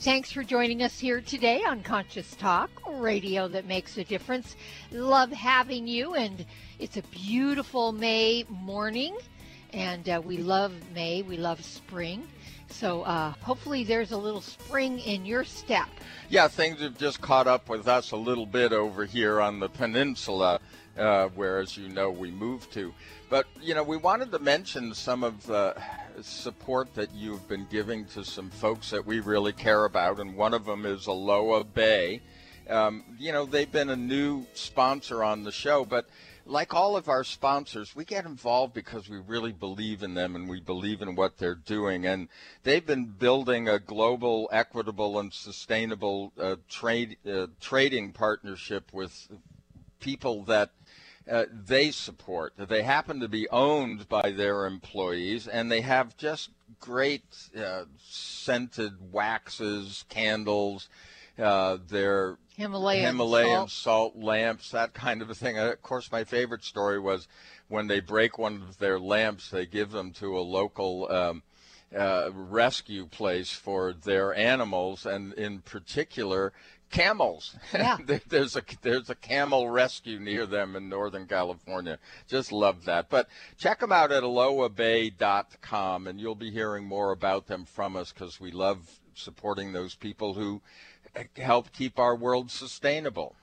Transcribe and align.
Thanks 0.00 0.30
for 0.30 0.44
joining 0.44 0.82
us 0.82 1.00
here 1.00 1.22
today 1.22 1.62
on 1.66 1.82
Conscious 1.82 2.36
Talk, 2.36 2.70
radio 2.86 3.48
that 3.48 3.66
makes 3.66 3.96
a 3.96 4.04
difference. 4.04 4.54
Love 4.92 5.32
having 5.32 5.88
you, 5.88 6.14
and 6.14 6.44
it's 6.78 6.98
a 6.98 7.02
beautiful 7.04 7.92
May 7.92 8.44
morning, 8.50 9.16
and 9.72 10.06
uh, 10.06 10.20
we 10.22 10.36
love 10.36 10.74
May, 10.94 11.22
we 11.22 11.38
love 11.38 11.64
spring. 11.64 12.28
So 12.68 13.02
uh, 13.02 13.32
hopefully 13.40 13.84
there's 13.84 14.12
a 14.12 14.18
little 14.18 14.42
spring 14.42 14.98
in 14.98 15.24
your 15.24 15.44
step. 15.44 15.88
Yeah, 16.28 16.46
things 16.46 16.82
have 16.82 16.98
just 16.98 17.22
caught 17.22 17.46
up 17.46 17.70
with 17.70 17.88
us 17.88 18.10
a 18.10 18.16
little 18.16 18.46
bit 18.46 18.74
over 18.74 19.06
here 19.06 19.40
on 19.40 19.60
the 19.60 19.68
peninsula, 19.70 20.60
uh, 20.98 21.28
where, 21.28 21.58
as 21.58 21.76
you 21.76 21.88
know, 21.88 22.10
we 22.10 22.30
moved 22.30 22.72
to. 22.72 22.92
But, 23.28 23.46
you 23.60 23.74
know, 23.74 23.82
we 23.82 23.96
wanted 23.96 24.30
to 24.32 24.38
mention 24.38 24.94
some 24.94 25.24
of 25.24 25.46
the 25.46 25.74
support 26.22 26.94
that 26.94 27.12
you've 27.12 27.46
been 27.48 27.66
giving 27.70 28.04
to 28.06 28.24
some 28.24 28.50
folks 28.50 28.90
that 28.90 29.04
we 29.04 29.20
really 29.20 29.52
care 29.52 29.84
about, 29.84 30.20
and 30.20 30.36
one 30.36 30.54
of 30.54 30.64
them 30.64 30.86
is 30.86 31.06
Aloha 31.06 31.64
Bay. 31.64 32.22
Um, 32.68 33.04
you 33.18 33.32
know, 33.32 33.46
they've 33.46 33.70
been 33.70 33.90
a 33.90 33.96
new 33.96 34.46
sponsor 34.54 35.22
on 35.22 35.44
the 35.44 35.52
show, 35.52 35.84
but 35.84 36.06
like 36.46 36.74
all 36.74 36.96
of 36.96 37.08
our 37.08 37.24
sponsors, 37.24 37.94
we 37.94 38.04
get 38.04 38.24
involved 38.24 38.72
because 38.72 39.08
we 39.08 39.18
really 39.18 39.52
believe 39.52 40.02
in 40.02 40.14
them 40.14 40.36
and 40.36 40.48
we 40.48 40.60
believe 40.60 41.02
in 41.02 41.14
what 41.16 41.38
they're 41.38 41.56
doing. 41.56 42.06
And 42.06 42.28
they've 42.62 42.86
been 42.86 43.06
building 43.06 43.68
a 43.68 43.78
global, 43.78 44.48
equitable, 44.52 45.18
and 45.18 45.32
sustainable 45.32 46.32
uh, 46.40 46.56
trade 46.68 47.16
uh, 47.28 47.48
trading 47.60 48.12
partnership 48.12 48.92
with 48.92 49.28
people 49.98 50.44
that 50.44 50.70
uh, 51.30 51.44
they 51.50 51.90
support. 51.90 52.54
They 52.56 52.82
happen 52.82 53.20
to 53.20 53.28
be 53.28 53.48
owned 53.50 54.08
by 54.08 54.30
their 54.30 54.66
employees, 54.66 55.48
and 55.48 55.70
they 55.70 55.80
have 55.80 56.16
just 56.16 56.50
great 56.80 57.24
uh, 57.58 57.84
scented 57.98 59.12
waxes, 59.12 60.04
candles. 60.08 60.88
Uh, 61.38 61.76
their 61.88 62.38
Himalayan, 62.56 63.04
Himalayan 63.08 63.68
salt. 63.68 64.14
salt. 64.14 64.16
lamps, 64.16 64.70
that 64.70 64.94
kind 64.94 65.20
of 65.20 65.28
a 65.28 65.34
thing. 65.34 65.58
Of 65.58 65.82
course, 65.82 66.10
my 66.10 66.24
favorite 66.24 66.64
story 66.64 66.98
was 66.98 67.28
when 67.68 67.88
they 67.88 68.00
break 68.00 68.38
one 68.38 68.62
of 68.62 68.78
their 68.78 68.98
lamps, 68.98 69.50
they 69.50 69.66
give 69.66 69.90
them 69.90 70.12
to 70.12 70.38
a 70.38 70.40
local 70.40 71.12
um, 71.12 71.42
uh, 71.94 72.30
rescue 72.32 73.06
place 73.06 73.50
for 73.50 73.92
their 73.92 74.34
animals, 74.34 75.04
and 75.04 75.34
in 75.34 75.60
particular, 75.60 76.52
camels. 76.90 77.56
Yeah. 77.72 77.98
there's 78.28 78.56
a 78.56 78.62
there's 78.82 79.10
a 79.10 79.14
camel 79.14 79.68
rescue 79.68 80.18
near 80.18 80.46
them 80.46 80.76
in 80.76 80.88
Northern 80.88 81.26
California. 81.26 81.98
Just 82.26 82.52
love 82.52 82.84
that. 82.86 83.08
But 83.10 83.28
check 83.58 83.80
them 83.80 83.92
out 83.92 84.12
at 84.12 84.22
alohabay.com, 84.22 86.06
and 86.06 86.20
you'll 86.20 86.34
be 86.34 86.50
hearing 86.50 86.84
more 86.84 87.12
about 87.12 87.46
them 87.46 87.64
from 87.64 87.96
us 87.96 88.12
because 88.12 88.40
we 88.40 88.50
love 88.50 88.98
supporting 89.14 89.72
those 89.72 89.94
people 89.94 90.34
who 90.34 90.62
eh, 91.14 91.24
help 91.36 91.72
keep 91.72 91.98
our 91.98 92.14
world 92.16 92.50
sustainable. 92.50 93.34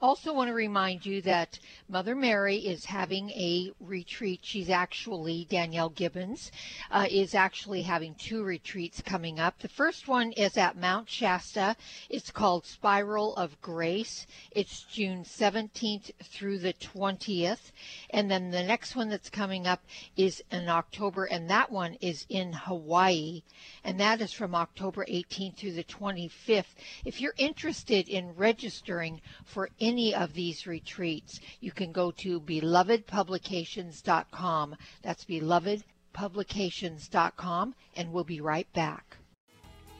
Also, 0.00 0.32
want 0.32 0.48
to 0.48 0.54
remind 0.54 1.06
you 1.06 1.22
that 1.22 1.58
Mother 1.92 2.16
Mary 2.16 2.56
is 2.56 2.86
having 2.86 3.28
a 3.32 3.70
retreat. 3.78 4.40
She's 4.42 4.70
actually, 4.70 5.46
Danielle 5.50 5.90
Gibbons, 5.90 6.50
uh, 6.90 7.06
is 7.10 7.34
actually 7.34 7.82
having 7.82 8.14
two 8.14 8.42
retreats 8.42 9.02
coming 9.02 9.38
up. 9.38 9.58
The 9.58 9.68
first 9.68 10.08
one 10.08 10.32
is 10.32 10.56
at 10.56 10.74
Mount 10.74 11.10
Shasta. 11.10 11.76
It's 12.08 12.30
called 12.30 12.64
Spiral 12.64 13.36
of 13.36 13.60
Grace. 13.60 14.26
It's 14.52 14.84
June 14.84 15.22
17th 15.22 16.12
through 16.24 16.60
the 16.60 16.72
20th. 16.72 17.72
And 18.08 18.30
then 18.30 18.50
the 18.50 18.62
next 18.62 18.96
one 18.96 19.10
that's 19.10 19.28
coming 19.28 19.66
up 19.66 19.84
is 20.16 20.42
in 20.50 20.70
October, 20.70 21.26
and 21.26 21.50
that 21.50 21.70
one 21.70 21.98
is 22.00 22.24
in 22.30 22.54
Hawaii. 22.54 23.42
And 23.84 24.00
that 24.00 24.22
is 24.22 24.32
from 24.32 24.54
October 24.54 25.04
18th 25.04 25.56
through 25.56 25.72
the 25.72 25.84
25th. 25.84 26.72
If 27.04 27.20
you're 27.20 27.34
interested 27.36 28.08
in 28.08 28.34
registering 28.34 29.20
for 29.44 29.68
any 29.78 30.14
of 30.14 30.32
these 30.32 30.66
retreats, 30.66 31.38
you 31.60 31.70
can 31.70 31.81
go 31.90 32.12
to 32.12 32.40
belovedpublications.com. 32.40 34.76
That's 35.02 35.24
belovedpublications.com, 35.24 37.74
and 37.96 38.12
we'll 38.12 38.24
be 38.24 38.40
right 38.40 38.72
back. 38.72 39.16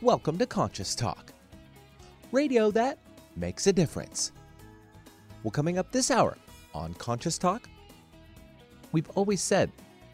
Welcome 0.00 0.38
to 0.38 0.46
Conscious 0.46 0.94
Talk, 0.94 1.32
radio 2.30 2.70
that 2.70 2.98
makes 3.36 3.66
a 3.66 3.72
difference. 3.72 4.32
Well, 5.42 5.50
coming 5.50 5.78
up 5.78 5.90
this 5.90 6.10
hour 6.10 6.36
on 6.74 6.94
Conscious 6.94 7.38
Talk, 7.38 7.68
we've 8.92 9.10
always 9.10 9.40
said 9.40 9.70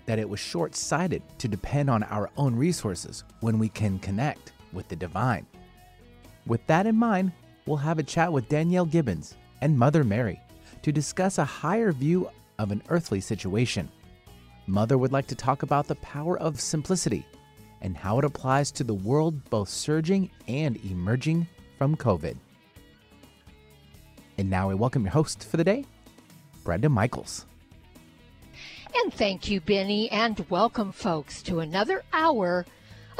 that 0.06 0.18
it 0.18 0.28
was 0.28 0.40
short 0.40 0.74
sighted 0.74 1.22
to 1.38 1.48
depend 1.48 1.90
on 1.90 2.02
our 2.04 2.30
own 2.36 2.56
resources 2.56 3.24
when 3.40 3.58
we 3.58 3.68
can 3.68 3.98
connect 3.98 4.52
with 4.72 4.88
the 4.88 4.96
divine. 4.96 5.46
With 6.46 6.66
that 6.66 6.86
in 6.86 6.96
mind, 6.96 7.32
we'll 7.66 7.76
have 7.76 7.98
a 7.98 8.02
chat 8.02 8.32
with 8.32 8.48
Danielle 8.48 8.86
Gibbons 8.86 9.34
and 9.60 9.78
Mother 9.78 10.04
Mary 10.04 10.40
to 10.82 10.92
discuss 10.92 11.38
a 11.38 11.44
higher 11.44 11.92
view 11.92 12.30
of 12.58 12.70
an 12.70 12.82
earthly 12.88 13.20
situation. 13.20 13.88
Mother 14.66 14.98
would 14.98 15.12
like 15.12 15.26
to 15.28 15.34
talk 15.34 15.62
about 15.62 15.86
the 15.86 15.94
power 15.96 16.38
of 16.38 16.60
simplicity 16.60 17.26
and 17.80 17.96
how 17.96 18.18
it 18.18 18.24
applies 18.24 18.70
to 18.72 18.84
the 18.84 18.94
world 18.94 19.42
both 19.50 19.68
surging 19.68 20.30
and 20.46 20.76
emerging 20.84 21.46
from 21.78 21.96
COVID. 21.96 22.36
And 24.36 24.50
now 24.50 24.70
I 24.70 24.74
welcome 24.74 25.04
your 25.04 25.12
host 25.12 25.48
for 25.48 25.56
the 25.56 25.64
day, 25.64 25.84
Brenda 26.64 26.88
Michaels. 26.88 27.46
And 28.94 29.12
thank 29.12 29.48
you, 29.48 29.60
Benny, 29.60 30.10
and 30.10 30.44
welcome, 30.48 30.92
folks, 30.92 31.42
to 31.42 31.60
another 31.60 32.02
hour 32.12 32.64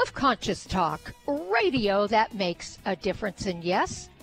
of 0.01 0.13
Conscious 0.13 0.65
Talk, 0.65 1.13
radio 1.27 2.07
that 2.07 2.33
makes 2.33 2.79
a 2.85 2.95
difference. 2.95 3.45
And 3.45 3.63
yes, 3.63 4.09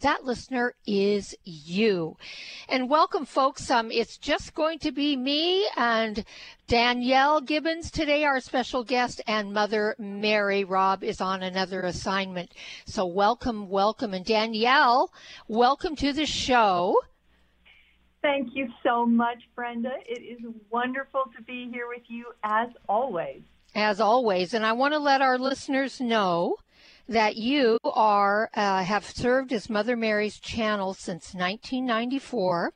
That 0.00 0.24
listener 0.24 0.74
is 0.86 1.36
you. 1.44 2.16
And 2.70 2.88
welcome, 2.88 3.26
folks. 3.26 3.70
Um, 3.70 3.90
it's 3.90 4.16
just 4.16 4.54
going 4.54 4.78
to 4.78 4.92
be 4.92 5.14
me 5.14 5.68
and 5.76 6.24
Danielle 6.66 7.42
Gibbons 7.42 7.90
today, 7.90 8.24
our 8.24 8.40
special 8.40 8.82
guest, 8.82 9.20
and 9.26 9.52
Mother 9.52 9.94
Mary. 9.98 10.64
Rob 10.64 11.04
is 11.04 11.20
on 11.20 11.42
another 11.42 11.82
assignment. 11.82 12.52
So 12.86 13.04
welcome, 13.04 13.68
welcome. 13.68 14.14
And 14.14 14.24
Danielle, 14.24 15.12
welcome 15.48 15.96
to 15.96 16.14
the 16.14 16.24
show. 16.24 16.96
Thank 18.22 18.54
you 18.54 18.68
so 18.82 19.04
much, 19.04 19.42
Brenda. 19.54 19.92
It 20.06 20.22
is 20.22 20.40
wonderful 20.70 21.24
to 21.36 21.42
be 21.42 21.68
here 21.70 21.88
with 21.88 22.04
you 22.08 22.26
as 22.42 22.68
always. 22.88 23.42
As 23.74 24.00
always. 24.00 24.54
And 24.54 24.64
I 24.64 24.72
want 24.72 24.94
to 24.94 24.98
let 24.98 25.20
our 25.20 25.38
listeners 25.38 26.00
know 26.00 26.56
that 27.10 27.34
you 27.34 27.76
are 27.82 28.48
uh, 28.54 28.84
have 28.84 29.04
served 29.04 29.52
as 29.52 29.68
Mother 29.68 29.96
Mary's 29.96 30.38
channel 30.38 30.94
since 30.94 31.34
1994. 31.34 32.72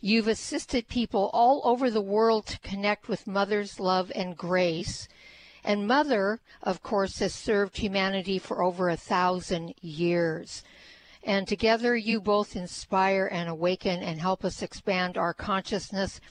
You've 0.00 0.26
assisted 0.26 0.88
people 0.88 1.28
all 1.34 1.60
over 1.62 1.90
the 1.90 2.00
world 2.00 2.46
to 2.46 2.58
connect 2.60 3.10
with 3.10 3.26
Mother's 3.26 3.78
love 3.78 4.10
and 4.14 4.38
grace. 4.38 5.06
And 5.62 5.86
Mother, 5.86 6.40
of 6.62 6.82
course, 6.82 7.18
has 7.18 7.34
served 7.34 7.76
humanity 7.76 8.38
for 8.38 8.62
over 8.62 8.88
a 8.88 8.96
thousand 8.96 9.74
years. 9.82 10.64
And 11.22 11.46
together 11.46 11.94
you 11.94 12.22
both 12.22 12.56
inspire 12.56 13.28
and 13.30 13.50
awaken 13.50 14.02
and 14.02 14.18
help 14.18 14.46
us 14.46 14.62
expand 14.62 15.18
our 15.18 15.34
consciousness 15.34 16.22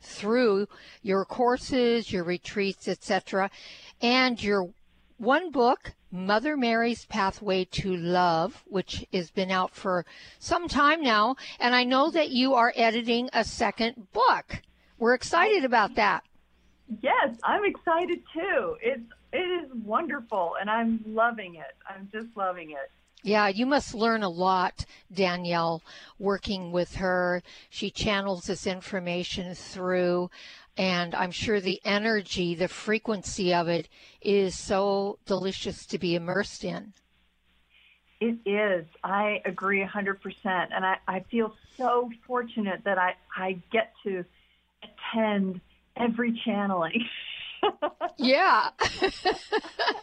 through 0.00 0.66
your 1.02 1.26
courses, 1.26 2.10
your 2.10 2.24
retreats, 2.24 2.88
etc., 2.88 3.50
and 4.00 4.42
your 4.42 4.70
one 5.20 5.50
book, 5.50 5.92
Mother 6.10 6.56
Mary's 6.56 7.04
Pathway 7.04 7.66
to 7.66 7.94
Love, 7.94 8.64
which 8.66 9.06
has 9.12 9.30
been 9.30 9.50
out 9.50 9.74
for 9.74 10.06
some 10.38 10.66
time 10.66 11.02
now, 11.02 11.36
and 11.60 11.74
I 11.74 11.84
know 11.84 12.10
that 12.10 12.30
you 12.30 12.54
are 12.54 12.72
editing 12.74 13.28
a 13.34 13.44
second 13.44 14.10
book. 14.12 14.62
We're 14.98 15.14
excited 15.14 15.64
about 15.64 15.94
that. 15.96 16.24
Yes, 17.02 17.36
I'm 17.44 17.64
excited 17.64 18.22
too. 18.32 18.76
It's 18.80 19.02
it 19.32 19.36
is 19.38 19.70
wonderful 19.84 20.54
and 20.60 20.68
I'm 20.68 21.04
loving 21.06 21.54
it. 21.54 21.76
I'm 21.88 22.08
just 22.12 22.36
loving 22.36 22.70
it. 22.70 22.90
Yeah, 23.22 23.48
you 23.48 23.66
must 23.66 23.94
learn 23.94 24.22
a 24.22 24.30
lot, 24.30 24.86
Danielle, 25.12 25.82
working 26.18 26.72
with 26.72 26.96
her. 26.96 27.42
She 27.68 27.90
channels 27.90 28.46
this 28.46 28.66
information 28.66 29.54
through, 29.54 30.30
and 30.76 31.14
I'm 31.14 31.30
sure 31.30 31.60
the 31.60 31.80
energy, 31.84 32.54
the 32.54 32.68
frequency 32.68 33.52
of 33.54 33.68
it 33.68 33.88
is 34.20 34.54
so 34.54 35.18
delicious 35.26 35.86
to 35.86 35.98
be 35.98 36.14
immersed 36.14 36.64
in. 36.64 36.92
It 38.20 38.38
is. 38.44 38.86
I 39.02 39.40
agree 39.44 39.84
100%. 39.84 40.16
And 40.44 40.84
I, 40.84 40.96
I 41.08 41.20
feel 41.30 41.54
so 41.76 42.10
fortunate 42.26 42.82
that 42.84 42.98
I, 42.98 43.14
I 43.36 43.58
get 43.72 43.92
to 44.04 44.24
attend 44.82 45.60
every 45.96 46.38
channeling. 46.44 47.04
yeah. 48.16 48.70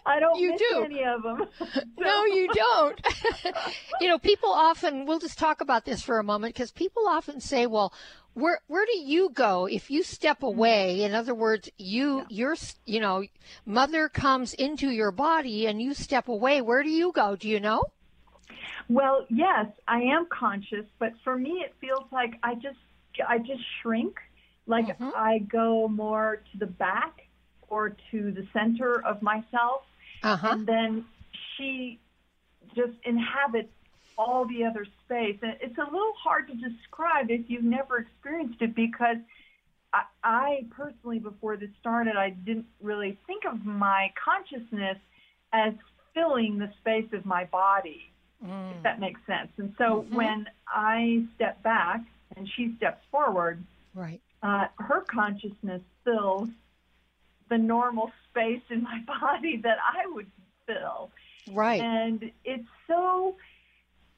I 0.05 0.19
don't 0.19 0.39
you 0.39 0.57
do. 0.57 0.83
any 0.83 1.03
of 1.03 1.23
them. 1.23 1.45
no, 1.99 2.25
you 2.25 2.47
don't. 2.53 2.99
you 4.01 4.07
know, 4.07 4.17
people 4.17 4.49
often, 4.49 5.05
we'll 5.05 5.19
just 5.19 5.37
talk 5.37 5.61
about 5.61 5.85
this 5.85 6.01
for 6.01 6.19
a 6.19 6.23
moment 6.23 6.53
because 6.53 6.71
people 6.71 7.07
often 7.07 7.39
say, 7.39 7.67
well, 7.67 7.93
where 8.33 8.59
where 8.67 8.85
do 8.85 8.97
you 8.97 9.29
go 9.31 9.65
if 9.65 9.89
you 9.89 10.03
step 10.03 10.43
away 10.43 11.01
in 11.01 11.15
other 11.15 11.33
words 11.33 11.71
you 11.79 12.19
yeah. 12.19 12.25
you're 12.29 12.55
you 12.85 12.99
know 12.99 13.23
mother 13.65 14.07
comes 14.09 14.53
into 14.53 14.91
your 14.91 15.09
body 15.09 15.65
and 15.65 15.81
you 15.81 15.91
step 15.95 16.27
away 16.27 16.61
where 16.61 16.83
do 16.83 16.89
you 16.91 17.11
go 17.13 17.35
do 17.35 17.49
you 17.49 17.59
know 17.59 17.83
well 18.89 19.25
yes 19.29 19.65
i 19.87 19.99
am 19.99 20.27
conscious 20.29 20.85
but 20.99 21.13
for 21.23 21.35
me 21.35 21.65
it 21.65 21.73
feels 21.81 22.05
like 22.11 22.35
i 22.43 22.53
just 22.53 22.77
i 23.27 23.39
just 23.39 23.63
shrink 23.81 24.19
like 24.67 24.85
mm-hmm. 24.85 25.09
i 25.15 25.39
go 25.39 25.87
more 25.87 26.43
to 26.51 26.59
the 26.59 26.67
back 26.67 27.26
or 27.69 27.95
to 28.11 28.31
the 28.31 28.47
center 28.53 29.03
of 29.05 29.21
myself. 29.21 29.83
Uh-huh. 30.23 30.49
And 30.51 30.65
then 30.65 31.05
she 31.55 31.99
just 32.75 32.93
inhabits 33.03 33.69
all 34.17 34.45
the 34.45 34.65
other 34.65 34.85
space. 35.05 35.37
And 35.41 35.55
it's 35.61 35.77
a 35.77 35.83
little 35.83 36.13
hard 36.17 36.47
to 36.47 36.55
describe 36.55 37.29
if 37.29 37.49
you've 37.49 37.63
never 37.63 37.97
experienced 37.97 38.61
it 38.61 38.75
because 38.75 39.17
I, 39.93 40.03
I 40.23 40.65
personally, 40.71 41.19
before 41.19 41.55
this 41.55 41.69
started, 41.79 42.15
I 42.15 42.31
didn't 42.31 42.65
really 42.81 43.17
think 43.27 43.45
of 43.45 43.65
my 43.65 44.11
consciousness 44.23 44.97
as 45.53 45.73
filling 46.13 46.57
the 46.57 46.71
space 46.79 47.07
of 47.13 47.25
my 47.25 47.45
body, 47.45 48.11
mm. 48.43 48.75
if 48.75 48.83
that 48.83 48.99
makes 48.99 49.21
sense. 49.27 49.49
And 49.57 49.73
so 49.77 50.01
mm-hmm. 50.01 50.15
when 50.15 50.47
I 50.67 51.23
step 51.35 51.61
back 51.63 52.01
and 52.35 52.49
she 52.55 52.73
steps 52.77 53.03
forward, 53.11 53.63
right. 53.93 54.19
Uh, 54.43 54.67
her 54.77 55.01
consciousness 55.01 55.81
fills 56.03 56.49
the 57.49 57.57
normal 57.57 58.11
space 58.29 58.61
in 58.69 58.83
my 58.83 58.99
body 59.19 59.57
that 59.63 59.77
I 59.81 60.05
would 60.13 60.29
fill. 60.65 61.11
Right. 61.51 61.81
And 61.81 62.31
it's 62.43 62.67
so 62.87 63.35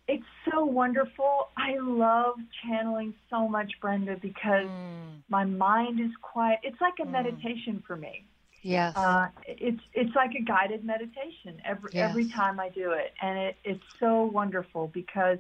it's 0.08 0.26
so 0.52 0.66
wonderful. 0.66 1.50
I 1.56 1.78
love 1.80 2.36
channeling 2.64 3.14
so 3.30 3.48
much, 3.48 3.72
Brenda, 3.80 4.18
because 4.20 4.66
mm. 4.66 5.22
my 5.30 5.46
mind 5.46 6.00
is 6.00 6.10
quiet. 6.22 6.60
It's 6.64 6.82
like 6.82 6.96
a 7.00 7.06
mm. 7.06 7.12
meditation 7.12 7.84
for 7.86 7.96
me. 7.96 8.26
Yes. 8.64 8.96
Uh, 8.98 9.28
it's 9.48 9.80
it's 9.94 10.14
like 10.16 10.32
a 10.34 10.42
guided 10.42 10.84
meditation 10.84 11.62
every 11.64 11.92
yes. 11.94 12.10
every 12.10 12.30
time 12.30 12.60
I 12.60 12.70
do 12.70 12.92
it, 12.92 13.14
and 13.22 13.38
it, 13.38 13.56
it's 13.64 13.84
so 14.00 14.24
wonderful 14.24 14.88
because 14.88 15.38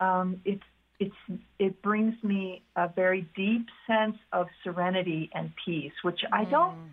um, 0.00 0.40
it's 0.44 0.62
it's 0.98 1.40
it 1.58 1.80
brings 1.80 2.22
me 2.22 2.62
a 2.76 2.88
very 2.88 3.26
deep 3.34 3.66
sense 3.86 4.16
of 4.32 4.48
serenity 4.64 5.30
and 5.32 5.52
peace, 5.64 5.92
which 6.02 6.20
I 6.32 6.44
don't 6.44 6.74
mm 6.74 6.88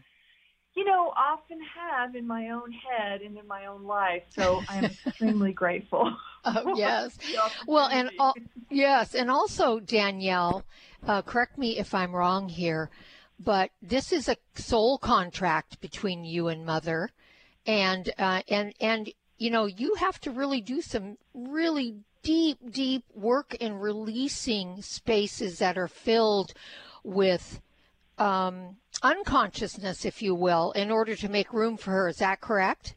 you 0.78 0.86
know, 0.86 1.12
often 1.18 1.58
have 1.60 2.16
in 2.16 2.28
my 2.28 2.52
own 2.52 2.72
head 2.72 3.22
and 3.22 3.36
in 3.36 3.48
my 3.48 3.66
own 3.66 3.84
life. 3.84 4.22
So 4.30 4.64
I'm 4.70 4.86
extremely 4.86 5.52
grateful. 5.64 6.16
Oh, 6.46 6.76
yes. 6.78 7.18
well, 7.66 7.88
and 7.88 8.12
uh, 8.20 8.34
yes, 8.70 9.16
and 9.16 9.32
also 9.32 9.80
Danielle, 9.80 10.64
uh, 11.08 11.24
correct 11.24 11.58
me 11.58 11.80
if 11.80 11.96
I'm 11.96 12.16
wrong 12.16 12.48
here, 12.48 12.92
but 13.40 13.72
this 13.82 14.12
is 14.14 14.30
a 14.30 14.38
soul 14.54 15.00
contract 15.00 15.82
between 15.82 16.24
you 16.24 16.48
and 16.48 16.64
Mother, 16.64 17.10
and 17.66 18.12
uh, 18.20 18.44
and 18.48 18.74
and 18.80 19.12
you 19.40 19.50
know 19.50 19.66
you 19.66 19.96
have 19.96 20.20
to 20.22 20.32
really 20.32 20.62
do 20.62 20.82
some 20.82 21.18
really 21.34 21.96
deep, 22.22 22.60
deep 22.70 23.04
work 23.16 23.56
in 23.56 23.80
releasing 23.80 24.82
spaces 24.84 25.58
that 25.58 25.78
are 25.78 25.88
filled 25.88 26.54
with 27.04 27.62
um, 28.18 28.78
unconsciousness, 29.04 30.06
if 30.06 30.22
you 30.22 30.36
will, 30.36 30.72
in 30.72 30.92
order 30.92 31.16
to 31.16 31.30
make 31.30 31.54
room 31.54 31.78
for 31.78 31.92
her. 31.92 32.08
Is 32.08 32.18
that 32.18 32.42
correct? 32.42 32.96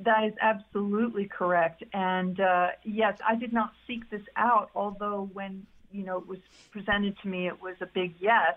That 0.00 0.24
is 0.24 0.34
absolutely 0.40 1.26
correct. 1.26 1.82
And 1.92 2.38
uh, 2.38 2.68
yes, 2.84 3.18
I 3.26 3.34
did 3.34 3.52
not 3.52 3.72
seek 3.86 4.08
this 4.10 4.22
out, 4.36 4.70
although 4.74 5.28
when 5.32 5.66
you 5.90 6.04
know 6.04 6.18
it 6.18 6.26
was 6.26 6.38
presented 6.70 7.16
to 7.22 7.28
me, 7.28 7.48
it 7.48 7.60
was 7.60 7.74
a 7.80 7.86
big 7.86 8.14
yes. 8.20 8.54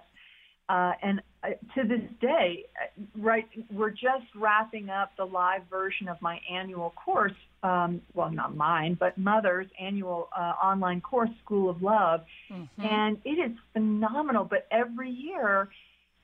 Uh, 0.69 0.93
and 1.01 1.21
uh, 1.43 1.49
to 1.75 1.85
this 1.85 2.01
day, 2.21 2.63
uh, 2.81 3.01
right, 3.17 3.45
we're 3.73 3.89
just 3.89 4.25
wrapping 4.35 4.89
up 4.89 5.11
the 5.17 5.25
live 5.25 5.63
version 5.69 6.07
of 6.07 6.21
my 6.21 6.39
annual 6.49 6.91
course. 6.91 7.33
Um, 7.63 8.01
well, 8.13 8.31
not 8.31 8.55
mine, 8.55 8.95
but 8.99 9.17
Mother's 9.17 9.67
annual 9.79 10.29
uh, 10.35 10.53
online 10.63 11.01
course, 11.01 11.29
School 11.43 11.69
of 11.69 11.81
Love, 11.81 12.21
mm-hmm. 12.49 12.81
and 12.81 13.17
it 13.25 13.51
is 13.51 13.57
phenomenal. 13.73 14.45
But 14.45 14.65
every 14.71 15.09
year, 15.09 15.69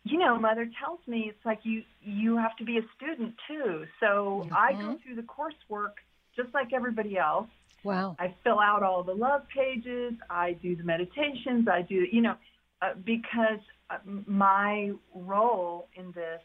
you 0.10 0.18
know, 0.18 0.38
mother 0.38 0.70
tells 0.80 1.00
me 1.08 1.26
it's 1.30 1.46
like 1.46 1.60
you 1.64 1.84
you 2.02 2.38
have 2.38 2.56
to 2.58 2.64
be 2.64 2.78
a 2.78 2.82
student 2.96 3.36
too. 3.48 3.86
So 4.00 4.44
mm-hmm. 4.46 4.54
I 4.54 4.74
go 4.74 4.98
through 5.04 5.16
the 5.16 5.24
coursework 5.24 5.94
just 6.36 6.54
like 6.54 6.74
everybody 6.74 7.18
else. 7.18 7.48
Wow. 7.84 8.16
I 8.20 8.34
fill 8.44 8.60
out 8.60 8.84
all 8.84 9.04
the 9.04 9.14
love 9.14 9.44
pages. 9.50 10.14
I 10.30 10.54
do 10.54 10.76
the 10.76 10.84
meditations. 10.84 11.68
I 11.68 11.84
do, 11.84 12.06
you 12.12 12.22
know, 12.22 12.36
uh, 12.82 12.94
because 13.06 13.60
uh, 13.90 13.98
my 14.26 14.92
role 15.14 15.88
in 15.96 16.12
this 16.12 16.42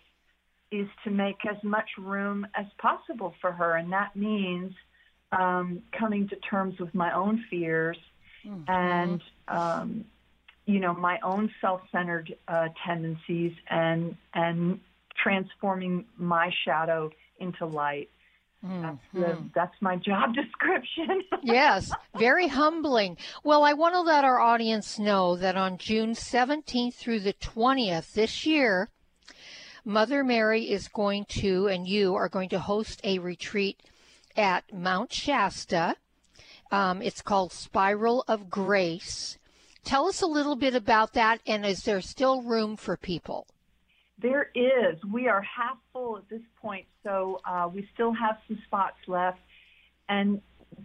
is 0.71 0.89
to 1.05 1.11
make 1.11 1.45
as 1.49 1.63
much 1.63 1.89
room 1.99 2.47
as 2.55 2.67
possible 2.79 3.35
for 3.41 3.53
her, 3.53 3.77
and 3.77 3.93
that 3.93 4.17
means 4.17 4.73
um, 5.33 5.83
coming 5.99 6.29
to 6.29 6.37
terms 6.37 6.79
with 6.79 6.95
my 6.95 7.13
own 7.13 7.45
fears 7.51 7.99
mm-hmm. 8.47 8.63
and 8.69 9.21
um, 9.49 10.05
you 10.73 10.81
know 10.81 10.95
my 10.95 11.19
own 11.23 11.51
self-centered 11.61 12.35
uh, 12.49 12.69
tendencies 12.87 13.53
and 13.69 14.17
and 14.35 14.81
transforming 15.23 16.07
my 16.17 16.51
shadow 16.65 17.11
into 17.39 17.67
light. 17.67 18.09
Mm-hmm. 18.65 18.83
That's, 18.83 18.99
the, 19.13 19.51
that's 19.55 19.75
my 19.81 19.97
job 19.97 20.35
description. 20.43 21.23
yes, 21.43 21.91
very 22.17 22.49
humbling. 22.49 23.17
Well, 23.43 23.65
I 23.65 23.73
want 23.73 23.95
to 23.95 24.01
let 24.01 24.25
our 24.25 24.41
audience 24.41 24.99
know 24.99 25.37
that 25.37 25.57
on 25.57 25.79
June 25.79 26.13
17th 26.13 26.95
through 26.95 27.21
the 27.21 27.35
20th 27.35 28.13
this 28.13 28.47
year, 28.47 28.89
Mother 29.85 30.23
Mary 30.23 30.71
is 30.71 30.87
going 30.87 31.25
to, 31.41 31.67
and 31.67 31.89
you 31.89 32.15
are 32.15 32.29
going 32.29 32.49
to 32.51 32.61
host 32.61 33.01
a 33.03 33.19
retreat 33.19 33.81
at 34.37 34.73
Mount 34.73 35.13
Shasta. 35.13 35.97
Um, 36.71 37.03
it's 37.03 37.21
called 37.21 37.53
Spiral 37.53 38.25
of 38.29 38.49
Grace. 38.49 39.39
Tell 39.85 40.07
us 40.07 40.23
a 40.23 40.27
little 40.27 40.57
bit 40.57 40.75
about 40.75 41.15
that, 41.15 41.41
and 41.47 41.67
is 41.67 41.83
there 41.83 42.01
still 42.01 42.43
room 42.43 42.77
for 42.77 42.97
people? 42.97 43.47
There 44.19 44.51
is. 44.55 45.03
We 45.13 45.29
are 45.29 45.43
half 45.43 45.79
full 45.93 46.17
at 46.17 46.29
this 46.29 46.43
point, 46.61 46.87
so 47.03 47.41
uh, 47.45 47.69
we 47.73 47.89
still 47.93 48.13
have 48.13 48.39
some 48.47 48.59
spots 48.67 48.99
left. 49.09 49.41
And 50.09 50.41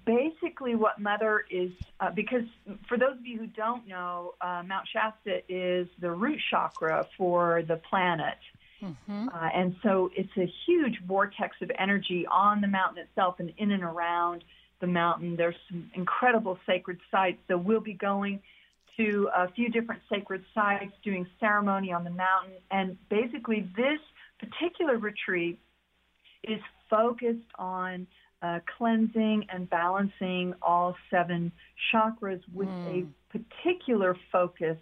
basically, 0.06 0.76
what 0.76 1.00
Mother 1.00 1.46
is, 1.52 1.72
uh, 2.00 2.10
because 2.12 2.46
for 2.88 2.98
those 2.98 3.18
of 3.18 3.26
you 3.26 3.38
who 3.38 3.48
don't 3.48 3.88
know, 3.88 4.34
uh, 4.42 4.64
Mount 4.66 4.88
Shasta 4.92 5.42
is 5.48 5.88
the 6.00 6.12
root 6.12 6.40
chakra 6.50 7.06
for 7.18 7.62
the 7.68 7.78
planet. 7.90 8.38
Mm-hmm. 8.82 9.30
Uh, 9.30 9.50
and 9.54 9.76
so 9.84 10.12
it's 10.16 10.36
a 10.38 10.52
huge 10.66 11.02
vortex 11.08 11.56
of 11.62 11.72
energy 11.78 12.26
on 12.32 12.62
the 12.62 12.68
mountain 12.68 13.04
itself 13.04 13.36
and 13.40 13.52
in 13.58 13.72
and 13.72 13.84
around 13.84 14.44
the 14.80 14.88
mountain. 14.88 15.36
There's 15.36 15.56
some 15.70 15.90
incredible 15.94 16.60
sacred 16.66 17.00
sites. 17.12 17.40
So 17.48 17.58
we'll 17.58 17.80
be 17.80 17.94
going 17.94 18.40
to 18.98 19.30
a 19.36 19.50
few 19.52 19.70
different 19.70 20.02
sacred 20.10 20.44
sites, 20.54 20.94
doing 21.04 21.28
ceremony 21.40 21.92
on 21.92 22.04
the 22.04 22.10
mountain. 22.10 22.58
And 22.72 22.98
basically, 23.10 23.70
this 23.76 24.00
particular 24.40 24.98
retreat 24.98 25.60
is 26.44 26.60
focused 26.90 27.50
on 27.58 28.08
uh, 28.42 28.60
cleansing 28.78 29.46
and 29.50 29.70
balancing 29.70 30.54
all 30.62 30.96
seven 31.10 31.52
chakras 31.92 32.42
with 32.54 32.68
mm. 32.68 33.08
a 33.34 33.38
particular 33.38 34.16
focus 34.32 34.78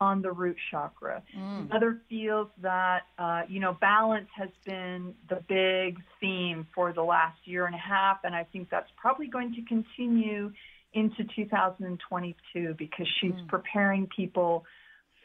on 0.00 0.20
the 0.20 0.32
root 0.32 0.56
chakra. 0.70 1.22
Mm. 1.36 1.70
Mother 1.70 2.00
feels 2.08 2.48
that, 2.60 3.02
uh, 3.18 3.42
you 3.48 3.60
know, 3.60 3.76
balance 3.80 4.28
has 4.34 4.48
been 4.64 5.14
the 5.28 5.40
big 5.48 5.98
theme 6.20 6.66
for 6.74 6.92
the 6.92 7.02
last 7.02 7.38
year 7.44 7.66
and 7.66 7.74
a 7.74 7.78
half, 7.78 8.18
and 8.24 8.34
I 8.34 8.44
think 8.44 8.68
that's 8.68 8.90
probably 8.96 9.28
going 9.28 9.54
to 9.54 9.62
continue 9.62 10.52
into 10.94 11.24
2022 11.34 12.74
because 12.78 13.08
she's 13.20 13.32
mm. 13.32 13.48
preparing 13.48 14.06
people 14.06 14.64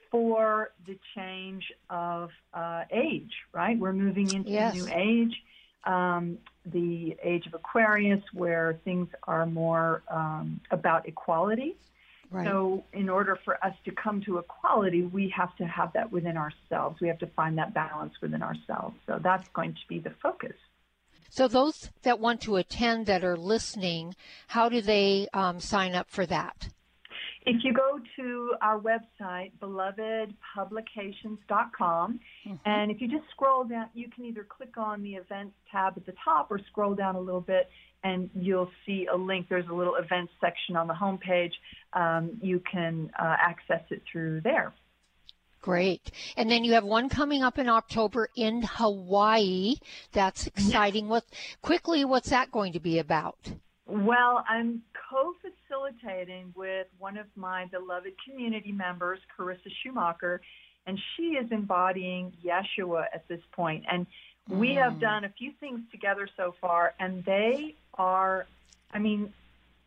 for 0.09 0.71
the 0.85 0.97
change 1.15 1.71
of 1.89 2.29
uh, 2.53 2.83
age, 2.91 3.33
right? 3.53 3.77
We're 3.77 3.93
moving 3.93 4.33
into 4.33 4.49
yes. 4.49 4.73
a 4.73 4.77
new 4.77 4.87
age, 4.93 5.43
um, 5.83 6.37
the 6.65 7.17
age 7.21 7.45
of 7.45 7.53
Aquarius, 7.53 8.23
where 8.33 8.79
things 8.85 9.09
are 9.23 9.45
more 9.45 10.03
um, 10.09 10.61
about 10.71 11.07
equality 11.07 11.75
Right. 12.29 12.45
So, 12.45 12.83
in 12.91 13.07
order 13.07 13.39
for 13.45 13.63
us 13.65 13.73
to 13.85 13.91
come 13.91 14.21
to 14.21 14.37
equality, 14.37 15.03
we 15.03 15.29
have 15.29 15.55
to 15.57 15.65
have 15.65 15.93
that 15.93 16.11
within 16.11 16.35
ourselves. 16.35 16.99
We 16.99 17.07
have 17.07 17.19
to 17.19 17.27
find 17.27 17.57
that 17.57 17.73
balance 17.73 18.15
within 18.21 18.43
ourselves. 18.43 18.97
So, 19.05 19.19
that's 19.21 19.47
going 19.49 19.73
to 19.73 19.79
be 19.87 19.99
the 19.99 20.09
focus. 20.21 20.55
So, 21.29 21.47
those 21.47 21.89
that 22.03 22.19
want 22.19 22.41
to 22.41 22.57
attend 22.57 23.05
that 23.05 23.23
are 23.23 23.37
listening, 23.37 24.15
how 24.47 24.67
do 24.69 24.81
they 24.81 25.27
um, 25.33 25.59
sign 25.59 25.95
up 25.95 26.09
for 26.09 26.25
that? 26.25 26.69
If 27.45 27.63
you 27.63 27.73
go 27.73 27.99
to 28.17 28.55
our 28.61 28.77
website, 28.77 29.51
belovedpublications.com, 29.61 32.19
mm-hmm. 32.45 32.55
and 32.65 32.91
if 32.91 32.99
you 32.99 33.07
just 33.07 33.23
scroll 33.31 33.63
down, 33.63 33.87
you 33.93 34.09
can 34.13 34.25
either 34.25 34.43
click 34.43 34.77
on 34.77 35.01
the 35.01 35.15
events 35.15 35.55
tab 35.71 35.93
at 35.95 36.05
the 36.05 36.13
top 36.25 36.51
or 36.51 36.59
scroll 36.69 36.93
down 36.93 37.15
a 37.15 37.19
little 37.19 37.39
bit 37.39 37.69
and 38.03 38.29
you'll 38.35 38.69
see 38.85 39.07
a 39.11 39.15
link. 39.15 39.47
There's 39.49 39.67
a 39.69 39.73
little 39.73 39.95
events 39.95 40.33
section 40.41 40.75
on 40.75 40.87
the 40.87 40.93
homepage. 40.93 41.53
Um, 41.93 42.37
you 42.41 42.61
can 42.69 43.09
uh, 43.17 43.37
access 43.39 43.81
it 43.89 44.01
through 44.11 44.41
there. 44.41 44.73
Great. 45.67 46.11
And 46.37 46.49
then 46.49 46.63
you 46.63 46.71
have 46.75 46.85
one 46.85 47.09
coming 47.09 47.43
up 47.43 47.59
in 47.59 47.67
October 47.67 48.29
in 48.37 48.61
Hawaii. 48.61 49.75
That's 50.13 50.47
exciting. 50.47 51.09
What 51.09 51.25
quickly 51.61 52.05
what's 52.05 52.29
that 52.29 52.53
going 52.53 52.71
to 52.71 52.79
be 52.79 52.99
about? 52.99 53.37
Well, 53.85 54.45
I'm 54.47 54.81
co-facilitating 55.11 56.53
with 56.55 56.87
one 56.99 57.17
of 57.17 57.25
my 57.35 57.65
beloved 57.65 58.13
community 58.25 58.71
members, 58.71 59.19
Carissa 59.37 59.69
Schumacher, 59.83 60.39
and 60.85 60.97
she 61.17 61.33
is 61.33 61.51
embodying 61.51 62.31
Yeshua 62.45 63.07
at 63.13 63.27
this 63.27 63.41
point. 63.51 63.83
And 63.91 64.07
we 64.47 64.73
have 64.75 64.93
mm. 64.93 65.01
done 65.01 65.25
a 65.25 65.29
few 65.37 65.51
things 65.59 65.81
together 65.91 66.29
so 66.37 66.55
far, 66.61 66.93
and 66.97 67.25
they 67.25 67.75
are, 67.95 68.47
I 68.93 68.99
mean, 68.99 69.33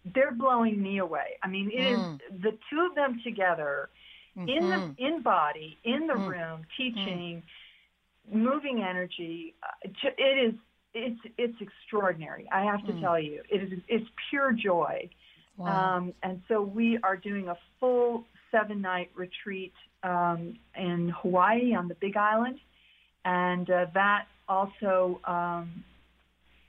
they're 0.05 0.33
blowing 0.33 0.83
me 0.83 0.99
away. 0.99 1.39
I 1.43 1.49
mean, 1.49 1.71
it 1.73 1.97
mm. 1.97 2.15
is 2.17 2.43
the 2.43 2.59
two 2.69 2.87
of 2.87 2.95
them 2.95 3.19
together 3.25 3.89
mm-hmm. 4.37 4.49
in 4.49 4.71
the 4.71 4.77
mm-hmm. 4.77 5.05
in 5.05 5.23
body 5.23 5.79
in 5.85 6.07
the 6.07 6.15
mm. 6.15 6.29
room 6.29 6.67
teaching, 6.77 7.43
mm. 8.31 8.35
moving 8.35 8.83
energy. 8.83 9.55
Uh, 9.63 9.89
it 10.19 10.49
is 10.49 10.55
it's 10.95 11.21
it's 11.39 11.57
extraordinary. 11.61 12.49
I 12.53 12.65
have 12.65 12.85
to 12.87 12.93
mm. 12.93 13.01
tell 13.01 13.21
you, 13.21 13.43
it 13.49 13.63
is 13.63 13.79
it's 13.89 14.07
pure 14.31 14.53
joy. 14.53 15.09
Wow. 15.57 15.97
Um, 15.97 16.15
and 16.23 16.41
so 16.49 16.63
we 16.63 16.99
are 17.03 17.17
doing 17.17 17.49
a 17.49 17.57
full 17.79 18.25
seven 18.51 18.81
night 18.81 19.11
retreat 19.15 19.73
um, 20.03 20.59
in 20.77 21.13
Hawaii 21.21 21.75
on 21.75 21.89
the 21.89 21.95
Big 21.97 22.17
Island, 22.17 22.59
and 23.25 23.69
uh, 23.71 23.87
that 23.95 24.27
also 24.49 25.21
um, 25.25 25.85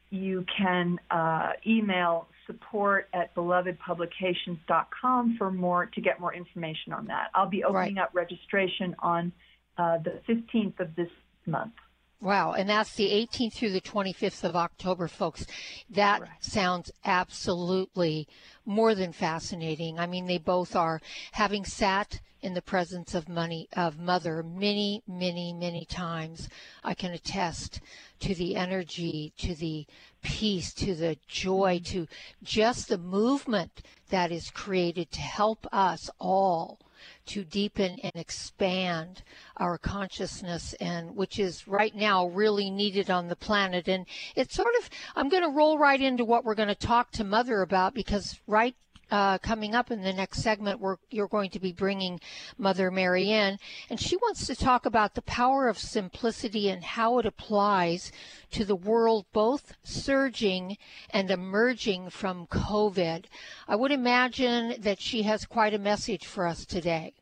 you 0.10 0.46
can 0.58 1.00
uh, 1.10 1.52
email 1.66 2.28
support 2.48 3.10
at 3.14 3.34
belovedpublications.com 3.36 5.36
for 5.38 5.52
more 5.52 5.86
to 5.88 6.02
get 6.02 6.20
more 6.20 6.34
information 6.34 6.94
on 6.94 7.06
that. 7.08 7.28
I'll 7.34 7.50
be 7.50 7.64
opening 7.64 7.96
right. 7.96 8.04
up 8.04 8.12
registration 8.14 8.96
on 9.00 9.32
uh, 9.78 9.98
the 10.00 10.22
15th 10.28 10.80
of 10.80 10.96
this 10.96 11.10
month. 11.46 11.74
Wow, 12.22 12.54
and 12.54 12.70
that's 12.70 12.94
the 12.94 13.10
18th 13.10 13.54
through 13.54 13.72
the 13.72 13.82
25th 13.82 14.44
of 14.44 14.56
October, 14.56 15.08
folks. 15.08 15.48
That 15.90 16.20
Correct. 16.20 16.46
sounds 16.46 16.92
absolutely 17.04 18.28
more 18.64 18.94
than 18.94 19.12
fascinating. 19.12 19.98
I 19.98 20.06
mean, 20.06 20.28
they 20.28 20.38
both 20.38 20.76
are 20.76 21.02
having 21.32 21.66
sat 21.66 22.22
in 22.42 22.54
the 22.54 22.62
presence 22.62 23.16
of 23.16 23.28
money 23.28 23.68
of 23.74 24.00
mother 24.00 24.44
many, 24.44 25.02
many, 25.08 25.54
many 25.54 25.86
times. 25.86 26.48
I 26.84 26.94
can 26.94 27.12
attest 27.12 27.82
to 28.20 28.36
the 28.36 28.56
energy, 28.56 29.34
to 29.40 29.56
the 29.56 29.88
peace, 30.22 30.74
to 30.74 30.96
the 30.96 31.18
joy, 31.28 31.80
mm-hmm. 31.80 32.00
to 32.00 32.08
just 32.44 32.90
the 32.90 32.98
movement 32.98 33.82
that 34.10 34.32
is 34.32 34.50
created 34.50 35.12
to 35.12 35.22
help 35.22 35.66
us 35.72 36.10
all 36.20 36.80
to 37.26 37.44
deepen 37.44 37.98
and 38.04 38.12
expand 38.16 39.24
our 39.58 39.78
consciousness 39.78 40.74
and 40.80 41.16
which 41.16 41.40
is 41.40 41.68
right 41.68 41.96
now 41.96 42.28
really 42.28 42.70
needed 42.70 43.10
on 43.10 43.28
the 43.28 43.36
planet. 43.36 43.88
And 43.88 44.06
it's 44.36 44.56
sort 44.56 44.74
of 44.80 44.90
i'm 45.16 45.30
going 45.30 45.44
to 45.44 45.50
roll 45.50 45.78
right 45.78 46.02
into 46.02 46.26
what 46.26 46.44
we're 46.44 46.56
going 46.56 46.68
to 46.68 46.76
talk 46.76 47.12
to 47.12 47.24
mother 47.24 47.62
about 47.62 47.94
because 47.94 48.40
right 48.48 48.76
uh, 49.12 49.38
coming 49.40 49.76
up 49.76 49.92
in 49.92 50.02
the 50.02 50.14
next 50.14 50.42
segment, 50.42 50.80
we're, 50.80 50.96
you're 51.10 51.28
going 51.28 51.52
to 51.52 51.60
be 51.60 51.74
bringing 51.74 52.20
Mother 52.58 52.90
Mary 52.90 53.30
in, 53.30 53.60
and 53.90 54.00
she 54.00 54.16
wants 54.16 54.48
to 54.48 54.56
talk 54.56 54.86
about 54.86 55.14
the 55.14 55.22
power 55.22 55.68
of 55.68 55.78
simplicity 55.78 56.70
and 56.70 56.84
how 56.84 57.20
it 57.20 57.26
applies 57.26 58.12
to 58.52 58.64
the 58.64 58.76
world 58.76 59.26
both 59.34 59.74
surging 59.84 60.78
and 61.10 61.30
emerging 61.30 62.10
from 62.10 62.48
COVID. 62.48 63.26
I 63.68 63.76
would 63.76 63.92
imagine 63.92 64.76
that 64.80 65.02
she 65.02 65.24
has 65.24 65.46
quite 65.46 65.74
a 65.74 65.80
message 65.80 66.26
for 66.26 66.48
us 66.48 66.66
today. 66.66 67.14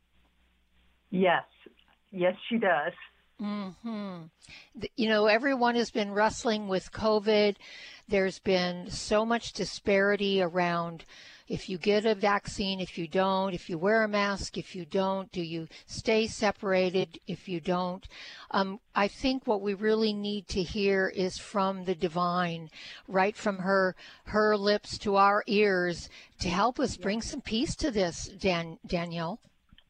Yes, 1.10 1.46
yes, 2.12 2.36
she 2.48 2.58
does. 2.58 2.93
Hmm. 3.39 4.24
You 4.98 5.08
know, 5.08 5.27
everyone 5.27 5.75
has 5.75 5.91
been 5.91 6.12
wrestling 6.12 6.67
with 6.67 6.91
COVID. 6.91 7.55
There's 8.08 8.39
been 8.39 8.91
so 8.91 9.25
much 9.25 9.53
disparity 9.53 10.41
around 10.41 11.05
if 11.50 11.68
you 11.68 11.79
get 11.79 12.06
a 12.06 12.13
vaccine, 12.13 12.79
if 12.79 12.98
you 12.98 13.08
don't, 13.08 13.56
if 13.56 13.70
you 13.70 13.77
wear 13.77 14.03
a 14.03 14.08
mask, 14.08 14.58
if 14.58 14.75
you 14.75 14.86
don't, 14.86 15.32
do 15.32 15.41
you 15.41 15.68
stay 15.88 16.27
separated 16.27 17.20
if 17.27 17.50
you 17.50 17.60
don't? 17.60 18.08
Um, 18.51 18.79
I 18.94 19.08
think 19.08 19.48
what 19.48 19.62
we 19.62 19.74
really 19.74 20.13
need 20.13 20.48
to 20.50 20.62
hear 20.62 21.08
is 21.08 21.39
from 21.39 21.86
the 21.86 21.96
divine, 21.96 22.70
right 23.08 23.36
from 23.36 23.58
her 23.58 23.96
her 24.25 24.56
lips 24.56 25.00
to 25.00 25.15
our 25.15 25.44
ears, 25.48 26.08
to 26.39 26.50
help 26.50 26.79
us 26.79 26.96
bring 26.96 27.22
some 27.22 27.41
peace 27.41 27.75
to 27.77 27.89
this, 27.89 28.27
Dan, 28.39 28.77
Danielle. 28.86 29.39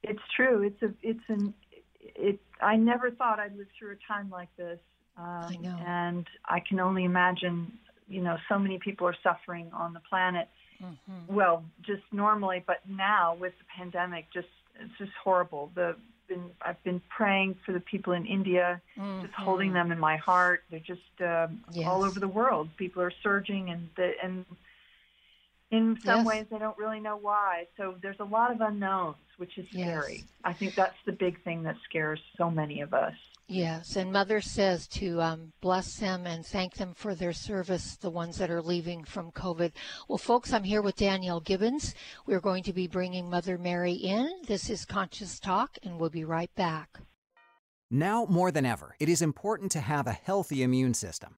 It's 0.02 0.22
true. 0.36 0.64
It's 0.64 0.82
a 0.82 0.94
it's 1.04 1.28
an 1.28 1.54
it. 2.00 2.40
I 2.62 2.78
never 2.78 3.12
thought 3.12 3.40
I'd 3.40 3.58
live 3.58 3.68
through 3.78 3.92
a 3.92 4.12
time 4.12 4.30
like 4.30 4.50
this. 4.56 4.80
Um, 5.18 5.26
I 5.26 5.58
know. 5.58 5.78
And 5.86 6.28
I 6.46 6.62
can 6.62 6.80
only 6.80 7.04
imagine, 7.04 7.72
you 8.08 8.22
know, 8.22 8.38
so 8.48 8.58
many 8.58 8.80
people 8.80 9.06
are 9.08 9.16
suffering 9.22 9.70
on 9.74 9.92
the 9.92 10.00
planet 10.10 10.48
Mm-hmm. 10.84 11.34
Well, 11.34 11.64
just 11.82 12.04
normally, 12.12 12.64
but 12.66 12.78
now 12.88 13.36
with 13.36 13.54
the 13.58 13.66
pandemic, 13.76 14.26
just 14.34 14.48
it's 14.80 14.98
just 14.98 15.12
horrible. 15.24 15.72
The 15.76 15.96
been 16.30 16.52
I've 16.62 16.82
been 16.84 17.02
praying 17.10 17.58
for 17.66 17.74
the 17.74 17.82
people 17.82 18.14
in 18.14 18.26
India, 18.26 18.82
mm-hmm. 18.98 19.22
just 19.24 19.34
holding 19.34 19.74
them 19.74 19.92
in 19.92 20.00
my 20.00 20.16
heart. 20.16 20.64
They're 20.70 20.80
just 20.80 21.02
uh, 21.20 21.48
yes. 21.74 21.88
all 21.88 22.04
over 22.04 22.20
the 22.20 22.28
world. 22.28 22.70
People 22.78 23.02
are 23.02 23.12
surging, 23.22 23.70
and 23.72 23.90
the, 23.98 24.14
and 24.24 24.46
in 25.72 25.98
some 26.04 26.20
yes. 26.20 26.26
ways 26.26 26.46
they 26.52 26.58
don't 26.58 26.78
really 26.78 27.00
know 27.00 27.18
why. 27.18 27.68
So 27.78 27.96
there's 28.02 28.20
a 28.20 28.26
lot 28.26 28.52
of 28.52 28.62
unknowns, 28.62 29.18
which 29.38 29.58
is 29.58 29.68
scary. 29.72 30.18
Yes. 30.18 30.28
I 30.44 30.54
think 30.54 30.76
that's 30.76 30.98
the 31.06 31.12
big 31.12 31.44
thing 31.44 31.64
that 31.64 31.76
scares 31.88 32.20
so 32.38 32.50
many 32.50 32.82
of 32.82 32.94
us. 32.94 33.14
Yes, 33.52 33.96
and 33.96 34.14
Mother 34.14 34.42
says 34.42 34.88
to 34.90 35.20
um, 35.24 35.54
bless 35.60 35.96
them 35.96 36.28
and 36.28 36.46
thank 36.46 36.76
them 36.76 36.94
for 36.94 37.16
their 37.16 37.34
service, 37.34 37.96
the 37.96 38.12
ones 38.12 38.38
that 38.38 38.52
are 38.52 38.62
leaving 38.62 39.04
from 39.04 39.32
COVID. 39.32 39.72
Well, 40.08 40.20
folks, 40.20 40.54
I'm 40.54 40.64
here 40.64 40.84
with 40.84 40.98
Danielle 40.98 41.40
Gibbons. 41.40 41.96
We're 42.28 42.42
going 42.42 42.62
to 42.64 42.74
be 42.74 42.86
bringing 42.86 43.28
Mother 43.28 43.58
Mary 43.58 43.94
in. 43.94 44.30
This 44.46 44.70
is 44.70 44.86
Conscious 44.86 45.40
Talk, 45.40 45.80
and 45.82 46.00
we'll 46.00 46.12
be 46.12 46.24
right 46.24 46.54
back. 46.54 47.00
Now 47.90 48.28
more 48.30 48.52
than 48.52 48.68
ever, 48.68 48.96
it 49.00 49.10
is 49.10 49.24
important 49.24 49.72
to 49.72 49.80
have 49.80 50.06
a 50.06 50.12
healthy 50.12 50.62
immune 50.62 50.94
system. 50.94 51.38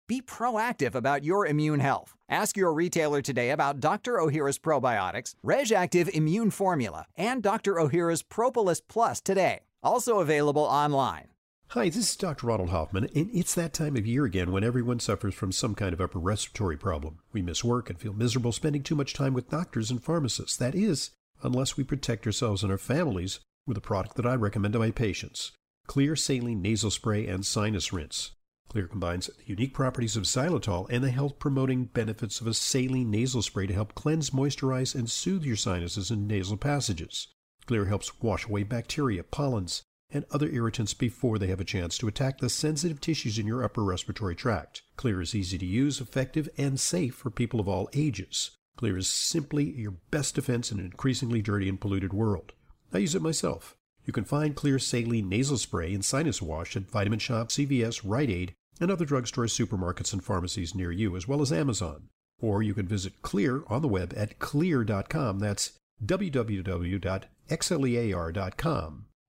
Be 0.07 0.21
proactive 0.21 0.95
about 0.95 1.23
your 1.23 1.45
immune 1.47 1.79
health. 1.79 2.15
Ask 2.27 2.57
your 2.57 2.73
retailer 2.73 3.21
today 3.21 3.51
about 3.51 3.79
Dr. 3.79 4.13
Ohhira's 4.17 4.59
probiotics, 4.59 5.35
RegActive 5.45 6.09
Immune 6.09 6.51
Formula, 6.51 7.05
and 7.15 7.41
Dr. 7.41 7.75
Ohhira's 7.75 8.21
Propolis 8.21 8.81
Plus 8.81 9.21
today. 9.21 9.61
Also 9.83 10.19
available 10.19 10.63
online. 10.63 11.27
Hi, 11.69 11.85
this 11.85 12.09
is 12.09 12.15
Dr. 12.17 12.47
Ronald 12.47 12.69
Hoffman, 12.71 13.07
and 13.15 13.29
it's 13.33 13.55
that 13.55 13.71
time 13.71 13.95
of 13.95 14.05
year 14.05 14.25
again 14.25 14.51
when 14.51 14.65
everyone 14.65 14.99
suffers 14.99 15.33
from 15.33 15.53
some 15.53 15.73
kind 15.73 15.93
of 15.93 16.01
upper 16.01 16.19
respiratory 16.19 16.75
problem. 16.75 17.19
We 17.31 17.41
miss 17.41 17.63
work 17.63 17.89
and 17.89 17.97
feel 17.97 18.11
miserable 18.11 18.51
spending 18.51 18.83
too 18.83 18.95
much 18.95 19.13
time 19.13 19.33
with 19.33 19.49
doctors 19.49 19.89
and 19.89 20.03
pharmacists. 20.03 20.57
That 20.57 20.75
is, 20.75 21.11
unless 21.41 21.77
we 21.77 21.85
protect 21.85 22.25
ourselves 22.25 22.63
and 22.63 22.73
our 22.73 22.77
families 22.77 23.39
with 23.65 23.77
a 23.77 23.81
product 23.81 24.17
that 24.17 24.25
I 24.25 24.35
recommend 24.35 24.73
to 24.73 24.79
my 24.79 24.91
patients 24.91 25.53
Xlear 25.87 26.17
Saline 26.17 26.61
Nasal 26.61 26.91
Spray 26.91 27.25
and 27.25 27.45
Sinus 27.45 27.93
Rinse. 27.93 28.31
Xlear 28.71 28.89
combines 28.89 29.27
the 29.27 29.43
unique 29.45 29.73
properties 29.73 30.15
of 30.15 30.23
xylitol 30.23 30.87
and 30.89 31.03
the 31.03 31.11
health 31.11 31.39
promoting 31.39 31.85
benefits 31.85 32.39
of 32.39 32.47
a 32.47 32.53
saline 32.53 33.11
nasal 33.11 33.41
spray 33.41 33.67
to 33.67 33.73
help 33.73 33.93
cleanse, 33.95 34.29
moisturize, 34.29 34.95
and 34.95 35.11
soothe 35.11 35.43
your 35.43 35.57
sinuses 35.57 36.09
and 36.09 36.25
nasal 36.25 36.55
passages. 36.55 37.27
Xlear 37.67 37.89
helps 37.89 38.21
wash 38.21 38.45
away 38.45 38.63
bacteria, 38.63 39.23
pollens, 39.23 39.83
and 40.09 40.25
other 40.31 40.47
irritants 40.49 40.93
before 40.93 41.37
they 41.37 41.47
have 41.47 41.59
a 41.59 41.65
chance 41.65 41.97
to 41.97 42.07
attack 42.07 42.37
the 42.37 42.49
sensitive 42.49 43.01
tissues 43.01 43.37
in 43.37 43.45
your 43.45 43.61
upper 43.61 43.83
respiratory 43.83 44.35
tract. 44.35 44.83
Xlear 44.97 45.21
is 45.21 45.35
easy 45.35 45.57
to 45.57 45.65
use, 45.65 45.99
effective, 45.99 46.47
and 46.57 46.79
safe 46.79 47.15
for 47.15 47.29
people 47.29 47.59
of 47.59 47.67
all 47.67 47.89
ages. 47.93 48.51
Xlear 48.77 48.97
is 48.97 49.09
simply 49.09 49.69
your 49.71 49.95
best 50.11 50.35
defense 50.35 50.71
in 50.71 50.79
an 50.79 50.85
increasingly 50.85 51.41
dirty 51.41 51.67
and 51.67 51.81
polluted 51.81 52.13
world. 52.13 52.53
I 52.93 52.99
use 52.99 53.15
it 53.15 53.21
myself. 53.21 53.75
You 54.05 54.13
can 54.13 54.23
find 54.23 54.55
Xlear 54.55 54.81
Saline 54.81 55.27
Nasal 55.27 55.57
Spray 55.57 55.93
and 55.93 56.05
Sinus 56.05 56.41
Wash 56.41 56.77
at 56.77 56.89
Vitamin 56.89 57.19
Shoppe, 57.19 57.49
CVS, 57.49 58.01
Rite 58.03 58.29
Aid, 58.29 58.55
and 58.81 58.91
other 58.91 59.05
drugstores, 59.05 59.53
supermarkets, 59.55 60.11
and 60.11 60.21
pharmacies 60.23 60.75
near 60.75 60.91
you, 60.91 61.15
as 61.15 61.27
well 61.27 61.41
as 61.41 61.53
Amazon. 61.53 62.09
Or 62.41 62.63
you 62.63 62.73
can 62.73 62.87
visit 62.87 63.21
Xlear 63.21 63.63
on 63.69 63.83
the 63.83 63.87
web 63.87 64.13
at 64.17 64.37
xlear.com. 64.39 65.39
That's 65.39 65.73
www.xlear.com. 66.03 67.05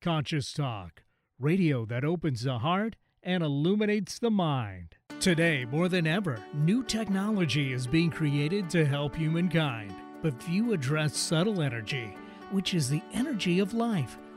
Conscious 0.00 0.52
Talk, 0.52 1.02
radio 1.38 1.84
that 1.84 2.04
opens 2.04 2.42
the 2.42 2.58
heart 2.58 2.96
and 3.22 3.44
illuminates 3.44 4.18
the 4.18 4.30
mind. 4.30 4.96
Today, 5.20 5.64
more 5.66 5.88
than 5.88 6.06
ever, 6.08 6.42
new 6.54 6.82
technology 6.82 7.72
is 7.72 7.86
being 7.86 8.10
created 8.10 8.68
to 8.70 8.84
help 8.84 9.14
humankind. 9.14 9.94
But 10.22 10.42
few 10.42 10.72
address 10.72 11.16
subtle 11.16 11.62
energy, 11.62 12.16
which 12.50 12.74
is 12.74 12.88
the 12.88 13.02
energy 13.12 13.60
of 13.60 13.74
life 13.74 14.16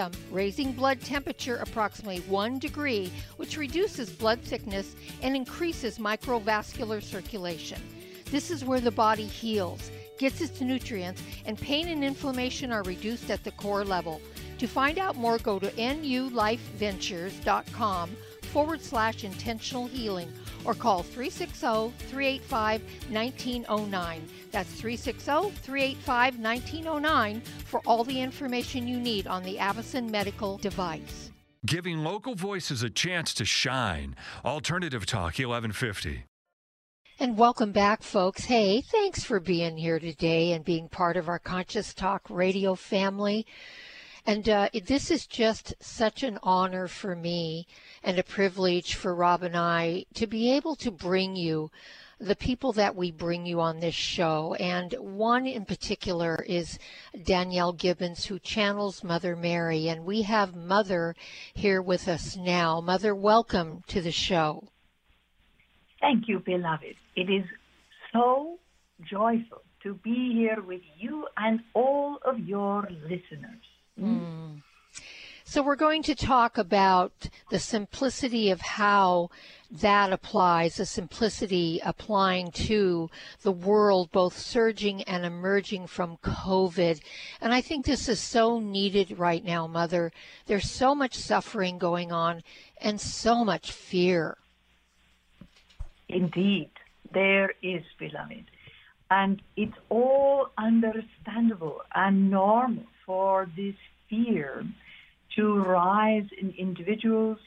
system, 0.00 0.12
raising 0.30 0.72
blood 0.72 1.00
temperature 1.00 1.56
approximately 1.56 2.20
1 2.20 2.58
degree, 2.58 3.12
which 3.36 3.58
reduces 3.58 4.08
blood 4.10 4.40
thickness 4.40 4.96
and 5.22 5.36
increases 5.36 5.98
microvascular 5.98 7.02
circulation. 7.02 7.78
This 8.26 8.50
is 8.50 8.64
where 8.64 8.80
the 8.80 8.90
body 8.90 9.26
heals, 9.26 9.90
gets 10.18 10.40
its 10.40 10.62
nutrients, 10.62 11.22
and 11.44 11.58
pain 11.58 11.88
and 11.88 12.02
inflammation 12.04 12.72
are 12.72 12.84
reduced 12.84 13.30
at 13.30 13.44
the 13.44 13.50
core 13.52 13.84
level. 13.84 14.22
To 14.58 14.66
find 14.66 14.98
out 14.98 15.16
more, 15.16 15.36
go 15.38 15.58
to 15.58 15.70
nulifeventures.com 15.70 18.10
forward 18.52 18.82
slash 18.82 19.24
intentional 19.24 19.86
healing 19.86 20.30
or 20.64 20.74
call 20.74 21.02
360 21.02 21.92
385 22.08 22.82
1909. 23.10 24.28
That's 24.52 24.70
360 24.72 25.50
385 25.62 26.38
1909 26.38 27.40
for 27.64 27.80
all 27.86 28.04
the 28.04 28.20
information 28.20 28.86
you 28.86 28.98
need 28.98 29.26
on 29.26 29.42
the 29.42 29.56
Avacen 29.56 30.10
medical 30.10 30.56
device. 30.58 31.30
Giving 31.66 32.02
local 32.02 32.34
voices 32.34 32.82
a 32.82 32.88
chance 32.88 33.34
to 33.34 33.44
shine. 33.44 34.16
Alternative 34.44 35.04
Talk 35.04 35.38
1150. 35.38 36.24
And 37.18 37.36
welcome 37.36 37.70
back, 37.70 38.02
folks. 38.02 38.46
Hey, 38.46 38.80
thanks 38.80 39.22
for 39.22 39.40
being 39.40 39.76
here 39.76 39.98
today 39.98 40.52
and 40.52 40.64
being 40.64 40.88
part 40.88 41.18
of 41.18 41.28
our 41.28 41.38
Conscious 41.38 41.92
Talk 41.92 42.22
radio 42.30 42.74
family. 42.74 43.44
And 44.26 44.48
uh, 44.48 44.68
this 44.84 45.10
is 45.10 45.26
just 45.26 45.74
such 45.80 46.22
an 46.22 46.38
honor 46.42 46.88
for 46.88 47.16
me 47.16 47.66
and 48.02 48.18
a 48.18 48.22
privilege 48.22 48.94
for 48.94 49.14
Rob 49.14 49.42
and 49.42 49.56
I 49.56 50.04
to 50.14 50.26
be 50.26 50.52
able 50.52 50.76
to 50.76 50.90
bring 50.90 51.36
you 51.36 51.70
the 52.20 52.36
people 52.36 52.72
that 52.74 52.94
we 52.94 53.10
bring 53.10 53.46
you 53.46 53.60
on 53.60 53.80
this 53.80 53.94
show. 53.94 54.54
And 54.60 54.92
one 54.98 55.46
in 55.46 55.64
particular 55.64 56.44
is 56.46 56.78
Danielle 57.24 57.72
Gibbons, 57.72 58.26
who 58.26 58.38
channels 58.38 59.02
Mother 59.02 59.34
Mary. 59.34 59.88
And 59.88 60.04
we 60.04 60.22
have 60.22 60.54
Mother 60.54 61.16
here 61.54 61.80
with 61.80 62.08
us 62.08 62.36
now. 62.36 62.80
Mother, 62.82 63.14
welcome 63.14 63.82
to 63.88 64.02
the 64.02 64.12
show. 64.12 64.68
Thank 66.00 66.28
you, 66.28 66.40
beloved. 66.40 66.94
It 67.16 67.30
is 67.30 67.44
so 68.12 68.58
joyful 69.02 69.62
to 69.82 69.94
be 69.94 70.32
here 70.34 70.62
with 70.62 70.82
you 70.98 71.26
and 71.38 71.60
all 71.74 72.18
of 72.24 72.38
your 72.40 72.86
listeners. 73.02 73.69
Mm. 74.00 74.62
So 75.44 75.62
we're 75.62 75.74
going 75.74 76.04
to 76.04 76.14
talk 76.14 76.58
about 76.58 77.28
the 77.50 77.58
simplicity 77.58 78.50
of 78.50 78.60
how 78.60 79.30
that 79.70 80.12
applies, 80.12 80.76
the 80.76 80.86
simplicity 80.86 81.80
applying 81.84 82.52
to 82.52 83.10
the 83.42 83.50
world, 83.50 84.12
both 84.12 84.38
surging 84.38 85.02
and 85.02 85.24
emerging 85.24 85.88
from 85.88 86.18
COVID. 86.18 87.00
And 87.40 87.52
I 87.52 87.60
think 87.60 87.84
this 87.84 88.08
is 88.08 88.20
so 88.20 88.60
needed 88.60 89.18
right 89.18 89.44
now, 89.44 89.66
Mother. 89.66 90.12
There's 90.46 90.70
so 90.70 90.94
much 90.94 91.14
suffering 91.14 91.78
going 91.78 92.12
on 92.12 92.42
and 92.80 93.00
so 93.00 93.44
much 93.44 93.72
fear. 93.72 94.36
Indeed, 96.08 96.70
there 97.12 97.54
is, 97.60 97.82
beloved. 97.98 98.44
And 99.10 99.42
it's 99.56 99.76
all 99.88 100.50
understandable 100.56 101.82
and 101.92 102.30
normal 102.30 102.84
for 103.04 103.48
this 103.56 103.74
fear 104.10 104.64
to 105.36 105.62
rise 105.62 106.26
in 106.40 106.52
individuals, 106.58 107.38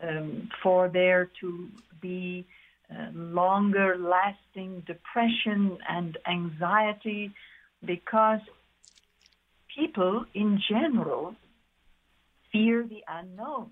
um, 0.00 0.48
for 0.62 0.88
there 0.88 1.30
to 1.40 1.68
be 2.00 2.46
uh, 2.90 3.10
longer 3.14 3.96
lasting 3.98 4.82
depression 4.86 5.78
and 5.88 6.16
anxiety 6.28 7.32
because 7.84 8.40
people 9.74 10.24
in 10.34 10.60
general 10.68 11.34
fear 12.52 12.86
the 12.88 13.02
unknown, 13.08 13.70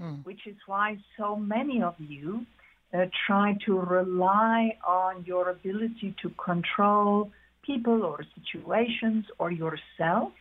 mm. 0.00 0.24
which 0.24 0.46
is 0.46 0.56
why 0.66 0.98
so 1.16 1.36
many 1.36 1.82
of 1.82 1.94
you 1.98 2.44
uh, 2.92 3.04
try 3.26 3.56
to 3.66 3.78
rely 3.78 4.76
on 4.86 5.24
your 5.24 5.50
ability 5.50 6.14
to 6.22 6.30
control 6.30 7.30
people 7.62 8.02
or 8.02 8.24
situations 8.34 9.26
or 9.38 9.50
yourself 9.50 10.32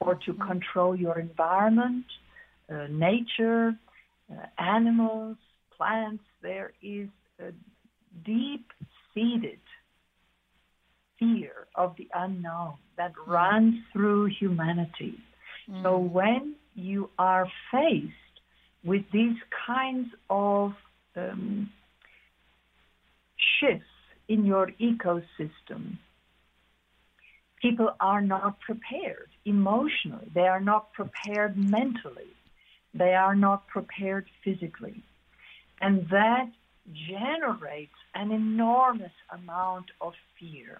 or 0.00 0.14
to 0.26 0.34
control 0.34 0.96
your 0.96 1.18
environment, 1.18 2.04
uh, 2.72 2.86
nature, 2.90 3.72
uh, 4.30 4.46
animals, 4.58 5.36
plants. 5.76 6.22
There 6.42 6.72
is 6.82 7.08
a 7.40 7.52
deep 8.24 8.66
seated 9.12 9.58
fear 11.18 11.66
of 11.74 11.94
the 11.96 12.08
unknown 12.14 12.74
that 12.96 13.12
mm. 13.14 13.32
runs 13.32 13.74
through 13.92 14.30
humanity. 14.38 15.14
Mm. 15.70 15.82
So 15.82 15.98
when 15.98 16.54
you 16.74 17.10
are 17.18 17.46
faced 17.72 18.12
with 18.84 19.02
these 19.12 19.36
kinds 19.66 20.08
of 20.28 20.72
um, 21.16 21.70
shifts 23.60 23.84
in 24.28 24.44
your 24.44 24.70
ecosystem, 24.80 25.98
people 27.64 27.90
are 27.98 28.20
not 28.20 28.60
prepared 28.60 29.30
emotionally, 29.46 30.30
they 30.34 30.48
are 30.54 30.60
not 30.60 30.92
prepared 30.92 31.56
mentally, 31.56 32.32
they 32.92 33.14
are 33.14 33.34
not 33.34 33.66
prepared 33.68 34.26
physically. 34.44 35.02
And 35.80 36.06
that 36.10 36.50
generates 37.08 37.98
an 38.14 38.32
enormous 38.32 39.16
amount 39.32 39.86
of 40.02 40.12
fear. 40.38 40.78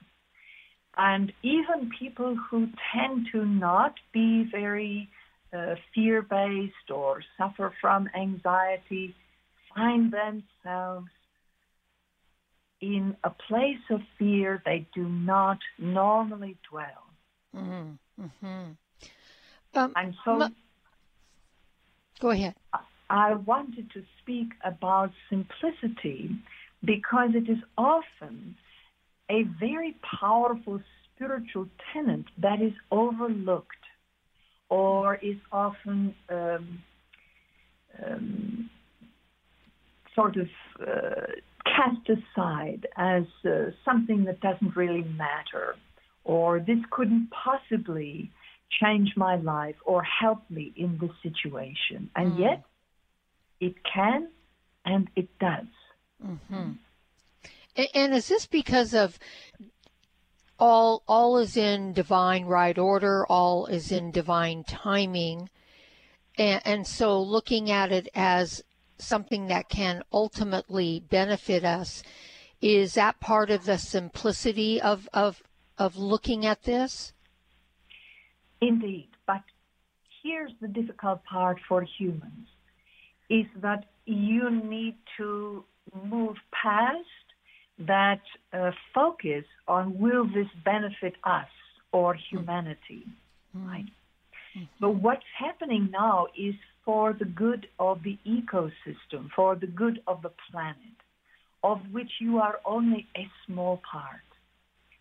And 0.98 1.32
even 1.42 1.90
people 1.98 2.36
who 2.50 2.68
tend 2.92 3.28
to 3.32 3.46
not 3.46 3.94
be 4.12 4.46
very 4.50 5.08
uh, 5.56 5.76
fear 5.94 6.20
based 6.20 6.90
or 6.90 7.22
suffer 7.38 7.72
from 7.80 8.10
anxiety 8.14 9.14
find 9.74 10.12
themselves 10.12 11.08
in 12.84 13.16
a 13.24 13.30
place 13.30 13.84
of 13.90 14.00
fear 14.18 14.62
they 14.66 14.86
do 14.94 15.08
not 15.08 15.58
normally 15.78 16.58
dwell. 16.70 17.06
Mm-hmm. 17.56 18.24
Mm-hmm. 18.24 19.78
Um, 19.78 19.92
and 19.96 20.14
so. 20.24 20.42
M- 20.42 20.54
go 22.20 22.30
ahead. 22.30 22.54
I 23.10 23.34
wanted 23.34 23.90
to 23.92 24.02
speak 24.20 24.48
about 24.64 25.12
simplicity 25.30 26.30
because 26.84 27.30
it 27.34 27.48
is 27.48 27.58
often 27.78 28.56
a 29.30 29.44
very 29.58 29.96
powerful 30.20 30.80
spiritual 31.14 31.68
tenet 31.92 32.24
that 32.38 32.60
is 32.60 32.72
overlooked 32.90 33.70
or 34.68 35.16
is 35.16 35.36
often 35.52 36.14
um, 36.28 36.82
um, 38.04 38.70
sort 40.14 40.36
of 40.36 40.48
uh, 40.80 41.26
cast 41.64 42.08
aside 42.08 42.86
as 42.96 43.24
uh, 43.44 43.70
something 43.84 44.24
that 44.24 44.40
doesn't 44.40 44.76
really 44.76 45.04
matter, 45.04 45.76
or 46.24 46.60
this 46.60 46.78
couldn't 46.90 47.30
possibly 47.30 48.30
change 48.80 49.12
my 49.16 49.36
life 49.36 49.76
or 49.84 50.02
help 50.02 50.42
me 50.50 50.72
in 50.76 50.98
this 50.98 51.10
situation. 51.22 52.10
And 52.16 52.32
mm. 52.32 52.40
yet, 52.40 52.64
it 53.60 53.74
can 53.84 54.28
and 54.84 55.08
it 55.16 55.28
does. 55.38 55.66
Mm-hmm. 56.24 56.72
And 57.94 58.14
is 58.14 58.28
this 58.28 58.46
because 58.46 58.94
of 58.94 59.18
all 60.58 61.02
all 61.08 61.38
is 61.38 61.56
in 61.56 61.92
divine 61.92 62.44
right 62.44 62.78
order, 62.78 63.26
all 63.26 63.66
is 63.66 63.90
in 63.90 64.10
divine 64.10 64.64
timing, 64.64 65.50
and, 66.38 66.62
and 66.64 66.86
so 66.86 67.20
looking 67.20 67.70
at 67.70 67.90
it 67.90 68.08
as 68.14 68.62
something 68.98 69.46
that 69.48 69.68
can 69.68 70.02
ultimately 70.12 71.00
benefit 71.10 71.64
us, 71.64 72.02
is 72.60 72.94
that 72.94 73.20
part 73.20 73.50
of 73.50 73.64
the 73.64 73.78
simplicity 73.78 74.80
of 74.80 75.08
of 75.12 75.42
of 75.78 75.96
looking 75.96 76.46
at 76.46 76.62
this? 76.62 77.12
Indeed, 78.60 79.08
but 79.26 79.42
here's 80.22 80.52
the 80.60 80.68
difficult 80.68 81.24
part 81.24 81.58
for 81.68 81.82
humans 81.82 82.48
is 83.28 83.46
that 83.60 83.84
you 84.06 84.50
need 84.50 84.96
to 85.16 85.64
move 86.04 86.36
past 86.62 87.06
that 87.78 88.20
uh, 88.52 88.70
focus 88.94 89.44
on 89.66 89.98
will 89.98 90.26
this 90.26 90.46
benefit 90.64 91.14
us 91.24 91.48
or 91.92 92.14
humanity, 92.30 93.04
mm-hmm. 93.56 93.66
right? 93.66 93.84
Mm-hmm. 94.56 94.64
But 94.80 94.90
what's 94.96 95.24
happening 95.38 95.88
now 95.90 96.26
is 96.38 96.54
for 96.84 97.14
the 97.18 97.24
good 97.24 97.66
of 97.78 98.02
the 98.02 98.18
ecosystem, 98.26 99.28
for 99.34 99.56
the 99.56 99.66
good 99.66 100.00
of 100.06 100.22
the 100.22 100.32
planet, 100.50 100.76
of 101.62 101.78
which 101.92 102.10
you 102.20 102.38
are 102.38 102.60
only 102.66 103.06
a 103.16 103.26
small 103.46 103.80
part. 103.90 104.20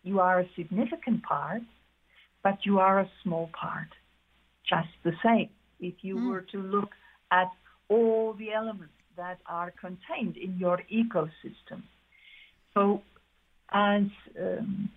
You 0.03 0.19
are 0.19 0.41
a 0.41 0.49
significant 0.55 1.23
part, 1.23 1.61
but 2.43 2.59
you 2.63 2.79
are 2.79 2.99
a 2.99 3.09
small 3.23 3.49
part. 3.59 3.87
Just 4.69 4.89
the 5.03 5.13
same, 5.23 5.49
if 5.79 5.95
you 6.01 6.15
mm. 6.15 6.29
were 6.29 6.45
to 6.51 6.57
look 6.57 6.89
at 7.31 7.49
all 7.89 8.33
the 8.33 8.51
elements 8.51 8.93
that 9.17 9.39
are 9.45 9.73
contained 9.79 10.37
in 10.37 10.57
your 10.57 10.81
ecosystem. 10.91 11.83
So, 12.73 13.01
as 13.71 14.03
um, 14.39 14.89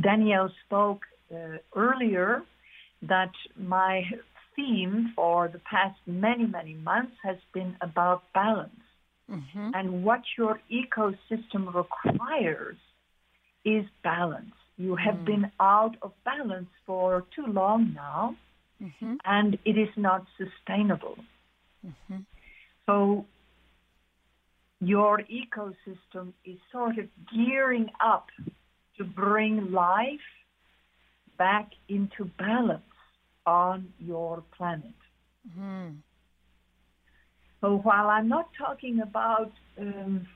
Danielle 0.00 0.50
spoke 0.66 1.02
uh, 1.32 1.58
earlier, 1.76 2.42
that 3.02 3.32
my 3.56 4.02
theme 4.60 5.12
for 5.14 5.48
the 5.48 5.58
past 5.58 5.98
many, 6.06 6.46
many 6.46 6.74
months 6.74 7.12
has 7.22 7.36
been 7.52 7.76
about 7.80 8.22
balance. 8.34 8.70
Mm-hmm. 9.30 9.70
And 9.74 10.04
what 10.04 10.22
your 10.36 10.60
ecosystem 10.70 11.72
requires 11.74 12.76
is 13.64 13.84
balance. 14.02 14.54
You 14.76 14.96
have 14.96 15.16
mm. 15.16 15.24
been 15.26 15.52
out 15.60 15.96
of 16.02 16.12
balance 16.24 16.70
for 16.86 17.24
too 17.36 17.46
long 17.46 17.92
now, 17.94 18.34
mm-hmm. 18.82 19.14
and 19.24 19.58
it 19.64 19.76
is 19.78 19.90
not 19.96 20.24
sustainable. 20.38 21.16
Mm-hmm. 21.86 22.22
So 22.86 23.26
your 24.80 25.20
ecosystem 25.20 26.32
is 26.44 26.56
sort 26.72 26.98
of 26.98 27.06
gearing 27.32 27.90
up 28.04 28.26
to 28.96 29.04
bring 29.04 29.70
life 29.70 30.28
back 31.38 31.70
into 31.88 32.24
balance 32.38 32.82
on 33.50 33.92
your 33.98 34.42
planet. 34.56 34.98
Mm-hmm. 35.48 35.88
So 37.60 37.66
while 37.78 38.08
I'm 38.08 38.28
not 38.28 38.48
talking 38.56 39.00
about, 39.00 39.52
um, 39.78 40.26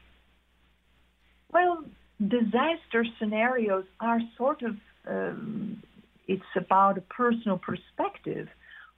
well, 1.52 1.84
disaster 2.18 3.02
scenarios 3.18 3.86
are 4.00 4.20
sort 4.36 4.62
of, 4.62 4.76
um, 5.06 5.82
it's 6.26 6.52
about 6.56 6.98
a 6.98 7.02
personal 7.02 7.58
perspective. 7.58 8.48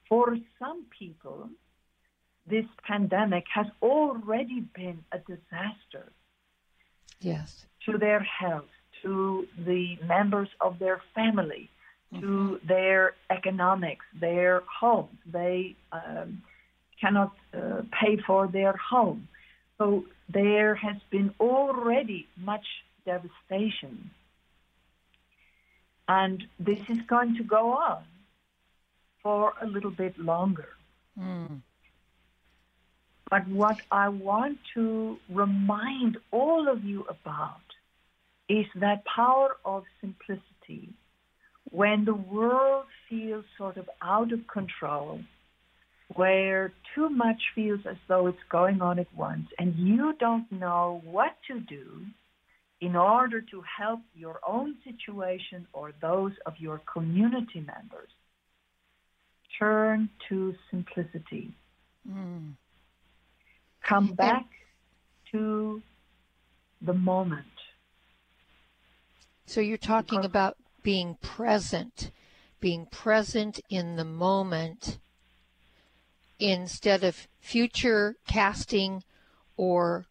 For 0.09 0.37
some 0.59 0.85
people, 0.99 1.49
this 2.53 2.65
pandemic 2.91 3.45
has 3.53 3.67
already 3.81 4.61
been 4.75 4.99
a 5.11 5.19
disaster. 5.33 6.05
Yes. 7.19 7.65
To 7.85 7.97
their 7.97 8.23
health, 8.41 8.73
to 9.03 9.47
the 9.65 9.97
members 10.05 10.49
of 10.59 10.79
their 10.79 11.01
family, 11.13 11.69
mm-hmm. 12.13 12.21
to 12.21 12.59
their 12.65 13.13
economics, 13.29 14.05
their 14.19 14.63
homes. 14.79 15.17
They 15.25 15.75
um, 15.91 16.41
cannot 16.99 17.33
uh, 17.53 17.81
pay 17.91 18.17
for 18.17 18.47
their 18.47 18.73
home. 18.73 19.27
So 19.77 20.05
there 20.29 20.75
has 20.75 20.97
been 21.09 21.33
already 21.39 22.27
much 22.35 22.65
devastation. 23.05 24.11
And 26.07 26.43
this 26.59 26.79
is 26.89 26.99
going 27.07 27.35
to 27.35 27.43
go 27.43 27.71
on 27.73 28.03
for 29.21 29.53
a 29.61 29.67
little 29.67 29.91
bit 29.91 30.17
longer. 30.17 30.69
Mm. 31.19 31.61
But 33.29 33.47
what 33.47 33.81
I 33.91 34.09
want 34.09 34.59
to 34.73 35.19
remind 35.29 36.17
all 36.31 36.69
of 36.69 36.83
you 36.85 37.05
about 37.09 37.59
is 38.47 38.65
that 38.75 39.03
power 39.03 39.57
of 39.65 39.83
simplicity. 39.99 40.89
When 41.71 42.05
the 42.05 42.13
world 42.13 42.85
feels 43.09 43.45
sort 43.57 43.77
of 43.77 43.89
out 44.01 44.31
of 44.31 44.47
control, 44.47 45.19
where 46.15 46.71
too 46.95 47.09
much 47.09 47.41
feels 47.53 47.81
as 47.89 47.97
though 48.07 48.27
it's 48.27 48.37
going 48.49 48.81
on 48.81 48.99
at 48.99 49.13
once, 49.15 49.47
and 49.59 49.75
you 49.75 50.13
don't 50.19 50.49
know 50.51 51.01
what 51.03 51.35
to 51.47 51.59
do 51.59 52.05
in 52.79 52.95
order 52.95 53.41
to 53.41 53.63
help 53.77 53.99
your 54.15 54.39
own 54.47 54.75
situation 54.83 55.67
or 55.73 55.91
those 56.01 56.31
of 56.45 56.53
your 56.59 56.79
community 56.91 57.59
members, 57.59 58.09
turn 59.57 60.09
to 60.29 60.53
simplicity. 60.69 61.51
Mm. 62.09 62.53
Come 63.81 64.13
back 64.13 64.45
to 65.31 65.81
the 66.81 66.93
moment. 66.93 67.45
So 69.45 69.61
you're 69.61 69.77
talking 69.77 70.23
about 70.23 70.57
being 70.87 71.17
present, 71.21 72.11
being 72.61 72.85
present 72.85 73.59
in 73.69 73.97
the 73.97 74.05
moment 74.05 74.97
instead 76.39 77.03
of 77.03 77.27
future 77.41 78.15
casting 78.25 79.03
or 79.57 80.05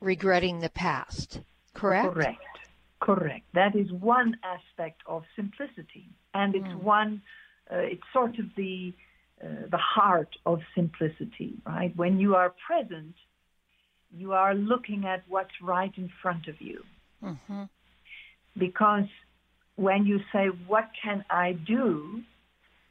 regretting 0.00 0.60
the 0.60 0.68
past. 0.68 1.40
Correct? 1.72 2.12
Correct. 2.12 2.58
Correct. 3.00 3.46
That 3.54 3.74
is 3.74 3.90
one 3.90 4.36
aspect 4.44 5.00
of 5.06 5.22
simplicity, 5.34 6.10
and 6.34 6.54
it's 6.54 6.74
Mm. 6.74 6.82
one. 6.82 7.22
Uh, 7.72 7.76
it's 7.94 8.08
sort 8.12 8.38
of 8.38 8.54
the 8.56 8.92
uh, 9.42 9.66
the 9.74 9.82
heart 9.94 10.36
of 10.44 10.60
simplicity, 10.74 11.54
right? 11.64 11.96
When 11.96 12.20
you 12.20 12.36
are 12.36 12.50
present, 12.66 13.14
you 14.10 14.34
are 14.34 14.54
looking 14.54 15.06
at 15.06 15.20
what's 15.26 15.58
right 15.62 15.94
in 15.96 16.10
front 16.20 16.48
of 16.48 16.60
you. 16.60 16.84
hmm 17.22 17.64
Because 18.56 19.08
when 19.76 20.06
you 20.06 20.20
say, 20.32 20.46
"What 20.66 20.90
can 21.02 21.24
I 21.30 21.52
do?" 21.52 22.22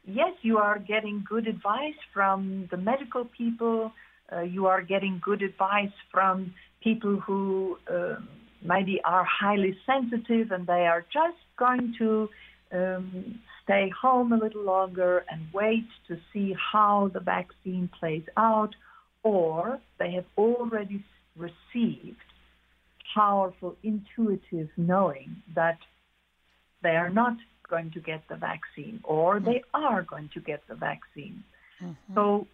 Yes, 0.06 0.32
you 0.42 0.58
are 0.58 0.78
getting 0.78 1.24
good 1.26 1.46
advice 1.46 1.98
from 2.12 2.68
the 2.70 2.76
medical 2.76 3.24
people. 3.24 3.92
Uh, 4.30 4.40
you 4.40 4.66
are 4.66 4.82
getting 4.82 5.20
good 5.22 5.42
advice 5.42 5.96
from 6.10 6.54
people 6.82 7.20
who 7.20 7.78
um, 7.90 8.28
maybe 8.62 9.00
are 9.04 9.24
highly 9.24 9.76
sensitive 9.86 10.50
and 10.50 10.66
they 10.66 10.86
are 10.86 11.04
just 11.12 11.38
going 11.58 11.94
to 11.98 12.28
um, 12.72 13.38
stay 13.62 13.90
home 14.00 14.32
a 14.32 14.36
little 14.36 14.62
longer 14.62 15.24
and 15.30 15.40
wait 15.52 15.86
to 16.08 16.18
see 16.32 16.54
how 16.72 17.10
the 17.14 17.20
vaccine 17.20 17.88
plays 17.98 18.24
out, 18.36 18.74
or 19.22 19.78
they 19.98 20.12
have 20.12 20.26
already 20.36 21.02
received 21.36 22.16
powerful 23.14 23.76
intuitive 23.82 24.68
knowing 24.76 25.36
that 25.54 25.78
they 26.84 26.96
are 26.96 27.10
not 27.10 27.36
going 27.68 27.90
to 27.90 28.00
get 28.00 28.22
the 28.28 28.36
vaccine 28.36 29.00
or 29.02 29.36
mm-hmm. 29.36 29.46
they 29.46 29.62
are 29.74 30.02
going 30.02 30.30
to 30.34 30.40
get 30.40 30.62
the 30.68 30.76
vaccine. 30.76 31.42
Mm-hmm. 31.82 32.14
So 32.14 32.46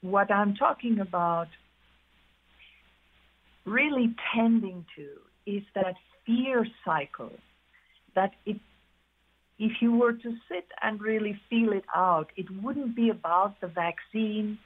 what 0.00 0.32
I'm 0.32 0.54
talking 0.56 0.98
about 0.98 1.48
really 3.64 4.14
tending 4.34 4.86
to 4.96 5.06
is 5.46 5.62
that 5.74 5.94
fear 6.26 6.66
cycle 6.84 7.32
that 8.14 8.32
it 8.44 8.58
if 9.58 9.72
you 9.80 9.92
were 9.92 10.12
to 10.12 10.30
sit 10.48 10.66
and 10.82 11.00
really 11.00 11.38
feel 11.50 11.72
it 11.72 11.84
out, 11.94 12.30
it 12.36 12.46
wouldn't 12.62 12.94
be 12.94 13.08
about 13.08 13.60
the 13.60 13.66
vaccine 13.66 14.56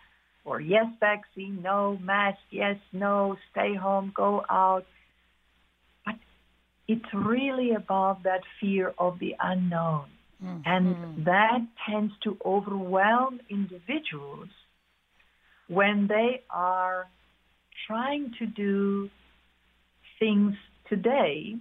or 0.45 0.61
yes 0.61 0.85
vaccine, 1.01 1.63
no 1.63 1.99
mask, 2.03 2.39
yes, 2.51 2.77
no, 2.93 3.37
stay 3.51 3.75
home, 3.75 4.13
go 4.15 4.45
out. 4.51 4.85
It's 6.89 7.13
really 7.15 7.73
about 7.73 8.25
that 8.25 8.43
fear 8.61 8.95
of 8.99 9.19
the 9.19 9.35
unknown. 9.41 10.07
And 10.65 11.25
that 11.25 11.61
tends 11.89 12.13
to 12.25 12.37
overwhelm 12.45 13.41
individuals 13.49 14.49
when 15.69 16.09
they 16.09 16.43
are 16.51 17.09
trying 17.87 18.35
to 18.39 18.47
do 18.47 19.09
things 20.19 20.55
today 20.89 21.57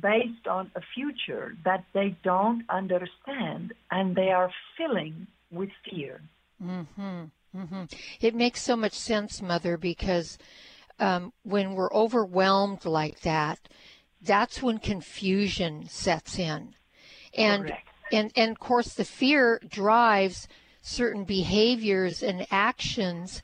based 0.00 0.46
on 0.46 0.70
a 0.74 0.80
future 0.94 1.56
that 1.64 1.84
they 1.94 2.16
don't 2.22 2.64
understand 2.68 3.72
and 3.90 4.14
they 4.14 4.30
are 4.30 4.50
filling 4.76 5.26
with 5.50 5.70
fear. 5.88 6.20
hmm 6.62 7.24
hmm 7.54 7.84
It 8.20 8.34
makes 8.34 8.60
so 8.62 8.76
much 8.76 8.92
sense, 8.92 9.40
Mother, 9.40 9.76
because 9.76 10.38
um, 10.98 11.32
when 11.42 11.74
we're 11.74 11.92
overwhelmed 11.92 12.84
like 12.84 13.20
that, 13.20 13.58
that's 14.20 14.62
when 14.62 14.78
confusion 14.78 15.88
sets 15.88 16.38
in, 16.38 16.74
and 17.34 17.66
Correct. 17.66 17.88
and 18.12 18.32
and 18.36 18.50
of 18.50 18.58
course 18.58 18.94
the 18.94 19.04
fear 19.04 19.60
drives 19.68 20.48
certain 20.80 21.24
behaviors 21.24 22.22
and 22.22 22.46
actions 22.50 23.42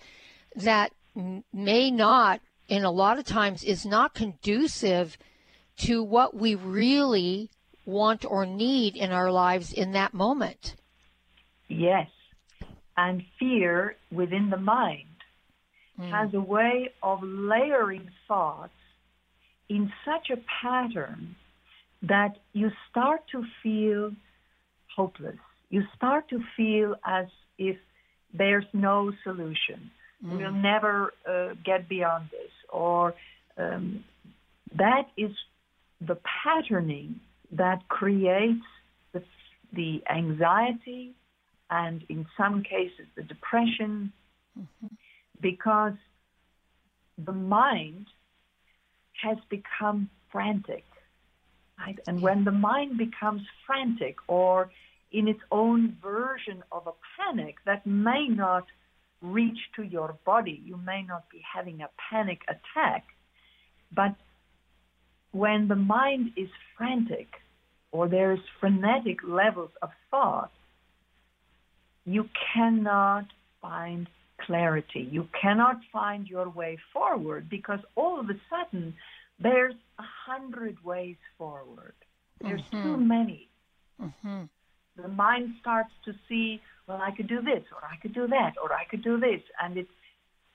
that 0.57 0.93
may 1.53 1.91
not, 1.91 2.41
and 2.69 2.85
a 2.85 2.91
lot 2.91 3.19
of 3.19 3.25
times 3.25 3.63
is 3.63 3.87
not 3.87 4.15
conducive 4.15 5.17
to 5.77 6.03
what 6.03 6.35
we 6.35 6.55
really 6.55 7.51
want 7.87 8.25
or 8.25 8.47
need 8.47 8.97
in 8.97 9.13
our 9.13 9.31
lives 9.31 9.73
in 9.73 9.93
that 9.93 10.15
moment. 10.15 10.75
Yes. 11.69 12.09
And 12.97 13.25
fear 13.39 13.97
within 14.13 14.51
the 14.51 14.57
mind 14.57 15.14
has 15.99 16.35
a 16.35 16.41
way 16.41 16.91
of 17.03 17.21
layering 17.23 18.11
thoughts 18.27 18.73
in 19.69 19.93
such 20.05 20.31
a 20.31 20.41
pattern 20.63 21.37
that 22.03 22.37
you 22.53 22.71
start 22.91 23.23
to 23.33 23.45
feel 23.63 24.11
hopeless. 24.95 25.37
You 25.71 25.83
start 25.97 26.29
to 26.31 26.41
feel 26.57 26.97
as 27.07 27.27
if 27.59 27.77
there's 28.33 28.67
no 28.73 29.13
solution. 29.23 29.91
We'll 30.23 30.53
never 30.53 31.13
uh, 31.29 31.55
get 31.65 31.89
beyond 31.89 32.31
this. 32.31 32.51
Or 32.71 33.15
um, 33.59 34.05
that 34.77 35.09
is 35.17 35.31
the 36.01 36.19
patterning 36.43 37.21
that 37.53 37.89
creates 37.89 38.65
the, 39.13 39.23
the 39.73 40.03
anxiety 40.11 41.15
and 41.71 42.05
in 42.09 42.27
some 42.37 42.63
cases 42.63 43.07
the 43.17 43.23
depression 43.23 44.13
because 45.41 45.95
the 47.25 47.33
mind 47.33 48.07
has 49.23 49.39
become 49.49 50.11
frantic. 50.31 50.85
Right? 51.79 51.99
And 52.07 52.23
when 52.23 52.45
the 52.45 52.53
mind 52.53 52.99
becomes 52.99 53.43
frantic 53.67 54.17
or 54.29 54.71
in 55.13 55.29
its 55.29 55.41
own 55.51 55.97
version 56.03 56.63
of 56.73 56.87
a 56.87 56.93
panic 57.17 57.57
that 57.67 57.87
may 57.87 58.27
not 58.29 58.67
reach 59.23 59.59
to 59.77 59.83
your 59.83 60.17
body, 60.25 60.61
you 60.65 60.77
may 60.77 61.03
not 61.03 61.29
be 61.31 61.41
having 61.55 61.81
a 61.81 61.89
panic 62.11 62.43
attack, 62.49 63.05
but 63.95 64.15
when 65.33 65.69
the 65.69 65.77
mind 65.77 66.33
is 66.37 66.49
frantic 66.77 67.29
or 67.91 68.09
there's 68.09 68.41
frenetic 68.61 69.19
levels 69.27 69.71
of 69.83 69.91
thought, 70.11 70.53
you 72.05 72.29
cannot 72.55 73.25
find 73.63 74.09
clarity. 74.47 75.09
You 75.11 75.29
cannot 75.41 75.81
find 75.93 76.27
your 76.29 76.49
way 76.49 76.79
forward 76.93 77.49
because 77.49 77.81
all 77.95 78.21
of 78.21 78.31
a 78.31 78.39
sudden 78.51 78.95
there's 79.39 79.75
a 79.99 80.03
hundred 80.27 80.83
ways 80.85 81.17
forward. 81.39 81.95
There's 82.41 82.63
too 82.71 82.77
mm-hmm. 82.77 83.09
many. 83.09 83.49
Mm-hmm. 84.01 84.43
The 85.01 85.09
mind 85.09 85.55
starts 85.61 85.93
to 86.05 86.15
see, 86.29 86.61
well, 86.87 87.01
I 87.01 87.11
could 87.11 87.29
do 87.29 87.41
this, 87.41 87.65
or 87.73 87.83
I 87.91 87.97
could 87.97 88.15
do 88.15 88.27
that, 88.29 88.55
or 88.63 88.73
I 88.73 88.85
could 88.85 89.03
do 89.03 89.19
this, 89.19 89.41
and 89.63 89.77
it 89.77 89.89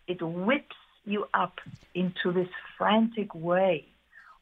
it 0.08 0.22
whips 0.22 0.76
you 1.06 1.26
up 1.34 1.60
into 1.94 2.32
this 2.34 2.48
frantic 2.78 3.34
way 3.36 3.86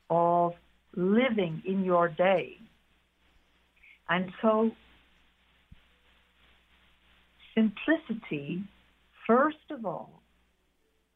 of 0.09 0.53
living 0.95 1.61
in 1.65 1.83
your 1.83 2.07
day. 2.07 2.57
And 4.09 4.31
so 4.41 4.71
simplicity, 7.53 8.63
first 9.27 9.69
of 9.69 9.85
all, 9.85 10.21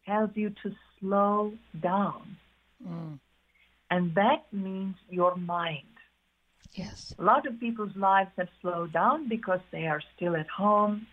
tells 0.05 0.31
you 0.35 0.49
to 0.63 0.75
slow 0.99 1.53
down. 1.81 2.37
Mm. 2.85 3.19
And 3.89 4.15
that 4.15 4.45
means 4.51 4.95
your 5.09 5.35
mind. 5.35 5.87
Yes. 6.73 7.13
A 7.19 7.23
lot 7.23 7.45
of 7.45 7.59
people's 7.59 7.95
lives 7.95 8.31
have 8.37 8.47
slowed 8.61 8.93
down 8.93 9.27
because 9.27 9.59
they 9.71 9.87
are 9.87 10.01
still 10.15 10.35
at 10.35 10.47
home, 10.47 11.07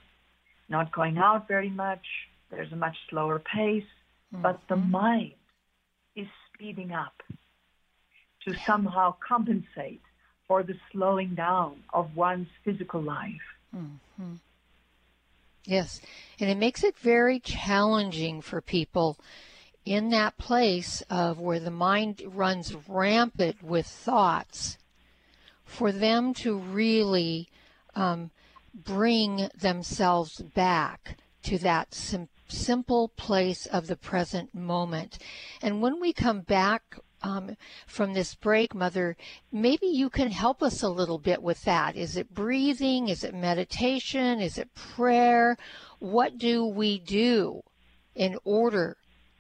not 0.69 0.93
going 0.93 1.19
out 1.19 1.49
very 1.49 1.71
much. 1.71 2.05
There's 2.51 2.73
a 2.73 2.77
much 2.77 2.97
slower 3.11 3.41
pace, 3.41 3.91
but 4.33 4.61
the 4.69 4.77
mm-hmm. 4.77 4.91
mind 4.91 5.33
is 6.15 6.29
speeding 6.53 6.93
up 6.93 7.23
to 8.47 8.55
somehow 8.67 9.15
compensate 9.27 10.01
for 10.47 10.63
the 10.63 10.75
slowing 10.93 11.35
down 11.35 11.83
of 11.93 12.17
one's 12.17 12.49
physical 12.65 13.03
life. 13.03 13.47
Mm-hmm. 13.77 14.35
Yes, 15.69 16.01
and 16.41 16.49
it 16.49 16.57
makes 16.57 16.83
it 16.83 16.97
very 16.97 17.39
challenging 17.39 18.41
for 18.41 18.63
people 18.63 19.19
in 19.85 20.09
that 20.09 20.39
place 20.39 21.03
of 21.11 21.39
where 21.39 21.61
the 21.61 21.71
mind 21.71 22.23
runs 22.25 22.75
rampant 22.89 23.63
with 23.63 23.87
thoughts 23.87 24.79
for 25.67 25.93
them 25.93 26.33
to 26.33 26.57
really 26.57 27.51
um, 27.95 28.31
bring 28.73 29.51
themselves 29.55 30.41
back 30.41 31.19
to 31.43 31.59
that 31.59 31.93
sim- 31.93 32.31
simple 32.49 33.09
place 33.09 33.67
of 33.67 33.89
the 33.89 33.97
present 33.97 34.55
moment. 34.55 35.19
And 35.61 35.83
when 35.83 36.01
we 36.01 36.15
come 36.15 36.41
back 36.41 36.97
um, 37.23 37.57
from 37.87 38.15
this 38.15 38.35
break, 38.35 38.75
Mother, 38.75 39.17
maybe 39.53 39.87
you 39.87 40.11
can 40.11 40.31
help 40.31 40.63
us 40.63 40.83
a 40.83 40.89
little 40.89 41.19
bit 41.19 41.43
with 41.43 41.63
that. 41.65 41.97
Is 41.97 42.17
it 42.17 42.33
breathing? 42.33 43.09
Is 43.09 43.25
it 43.25 43.35
meditation? 43.35 44.41
Is 44.41 44.59
it 44.59 44.73
prayer? 44.75 45.57
What 45.99 46.39
do 46.39 46.67
we 46.67 46.99
do 46.99 47.63
in 48.15 48.37
order 48.45 48.97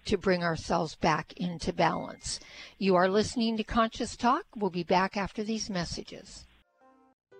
to 0.07 0.17
bring 0.17 0.43
ourselves 0.43 0.97
back 0.97 1.33
into 1.37 1.73
balance? 1.73 2.41
You 2.79 2.97
are 2.97 3.09
listening 3.09 3.57
to 3.59 3.65
Conscious 3.65 4.17
Talk. 4.17 4.45
We'll 4.57 4.71
be 4.71 4.85
back 4.85 5.17
after 5.17 5.45
these 5.45 5.71
messages. 5.71 6.45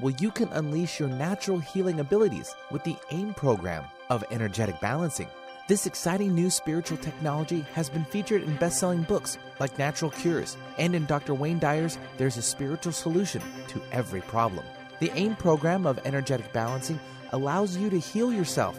Well, 0.00 0.14
you 0.18 0.30
can 0.30 0.48
unleash 0.48 0.98
your 0.98 1.10
natural 1.10 1.58
healing 1.58 2.00
abilities 2.00 2.54
with 2.70 2.82
the 2.84 2.96
AIM 3.10 3.34
program 3.34 3.84
of 4.08 4.24
energetic 4.30 4.80
balancing. 4.80 5.28
This 5.68 5.86
exciting 5.86 6.34
new 6.34 6.50
spiritual 6.50 6.98
technology 6.98 7.64
has 7.74 7.88
been 7.88 8.04
featured 8.06 8.42
in 8.42 8.56
best 8.56 8.80
selling 8.80 9.02
books 9.02 9.38
like 9.60 9.78
Natural 9.78 10.10
Cures, 10.10 10.56
and 10.76 10.94
in 10.94 11.06
Dr. 11.06 11.34
Wayne 11.34 11.58
Dyer's 11.58 11.98
There's 12.16 12.36
a 12.36 12.42
Spiritual 12.42 12.92
Solution 12.92 13.42
to 13.68 13.80
Every 13.92 14.22
Problem. 14.22 14.64
The 14.98 15.12
AIM 15.14 15.36
program 15.36 15.86
of 15.86 16.00
energetic 16.04 16.52
balancing 16.52 16.98
allows 17.32 17.76
you 17.76 17.90
to 17.90 17.98
heal 17.98 18.32
yourself 18.32 18.78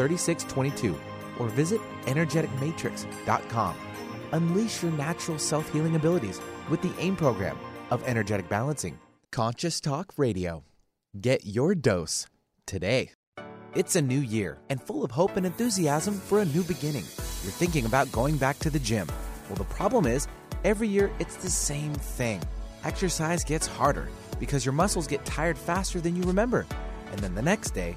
3622 0.00 0.98
or 1.38 1.48
visit 1.48 1.80
energeticmatrix.com. 2.06 3.74
Unleash 4.32 4.82
your 4.82 4.92
natural 4.92 5.38
self 5.38 5.70
healing 5.72 5.96
abilities 5.96 6.40
with 6.70 6.80
the 6.80 6.92
AIM 6.98 7.16
program 7.16 7.58
of 7.90 8.02
energetic 8.04 8.48
balancing. 8.48 8.98
Conscious 9.30 9.80
Talk 9.80 10.12
Radio. 10.16 10.64
Get 11.20 11.44
your 11.44 11.74
dose 11.74 12.26
today. 12.66 13.12
It's 13.74 13.94
a 13.94 14.02
new 14.02 14.18
year 14.20 14.58
and 14.68 14.82
full 14.82 15.04
of 15.04 15.10
hope 15.10 15.36
and 15.36 15.46
enthusiasm 15.46 16.14
for 16.14 16.40
a 16.40 16.44
new 16.44 16.62
beginning. 16.64 17.04
You're 17.42 17.52
thinking 17.52 17.86
about 17.86 18.10
going 18.10 18.36
back 18.36 18.58
to 18.60 18.70
the 18.70 18.80
gym. 18.80 19.06
Well, 19.48 19.56
the 19.56 19.64
problem 19.64 20.06
is, 20.06 20.26
every 20.64 20.88
year 20.88 21.10
it's 21.18 21.36
the 21.36 21.50
same 21.50 21.92
thing. 21.92 22.42
Exercise 22.84 23.44
gets 23.44 23.66
harder 23.66 24.08
because 24.40 24.64
your 24.64 24.72
muscles 24.72 25.06
get 25.06 25.24
tired 25.24 25.58
faster 25.58 26.00
than 26.00 26.16
you 26.16 26.22
remember. 26.22 26.66
And 27.12 27.20
then 27.20 27.34
the 27.34 27.42
next 27.42 27.70
day, 27.72 27.96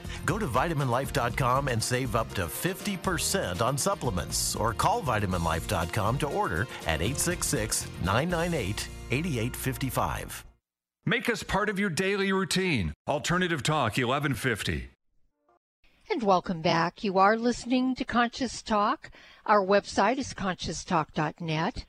Go 0.25 0.37
to 0.37 0.47
vitaminlife.com 0.47 1.67
and 1.67 1.83
save 1.83 2.15
up 2.15 2.33
to 2.35 2.45
50% 2.45 3.61
on 3.61 3.77
supplements 3.77 4.55
or 4.55 4.73
call 4.73 5.01
vitaminlife.com 5.01 6.17
to 6.19 6.27
order 6.27 6.67
at 6.87 7.01
866 7.01 7.87
998 8.03 8.87
8855. 9.11 10.45
Make 11.05 11.29
us 11.29 11.41
part 11.41 11.69
of 11.69 11.79
your 11.79 11.89
daily 11.89 12.31
routine. 12.31 12.93
Alternative 13.07 13.63
Talk 13.63 13.97
1150. 13.97 14.89
And 16.11 16.21
welcome 16.21 16.61
back. 16.61 17.03
You 17.03 17.17
are 17.17 17.37
listening 17.37 17.95
to 17.95 18.05
Conscious 18.05 18.61
Talk. 18.61 19.09
Our 19.45 19.65
website 19.65 20.17
is 20.17 20.33
conscioustalk.net. 20.33 21.85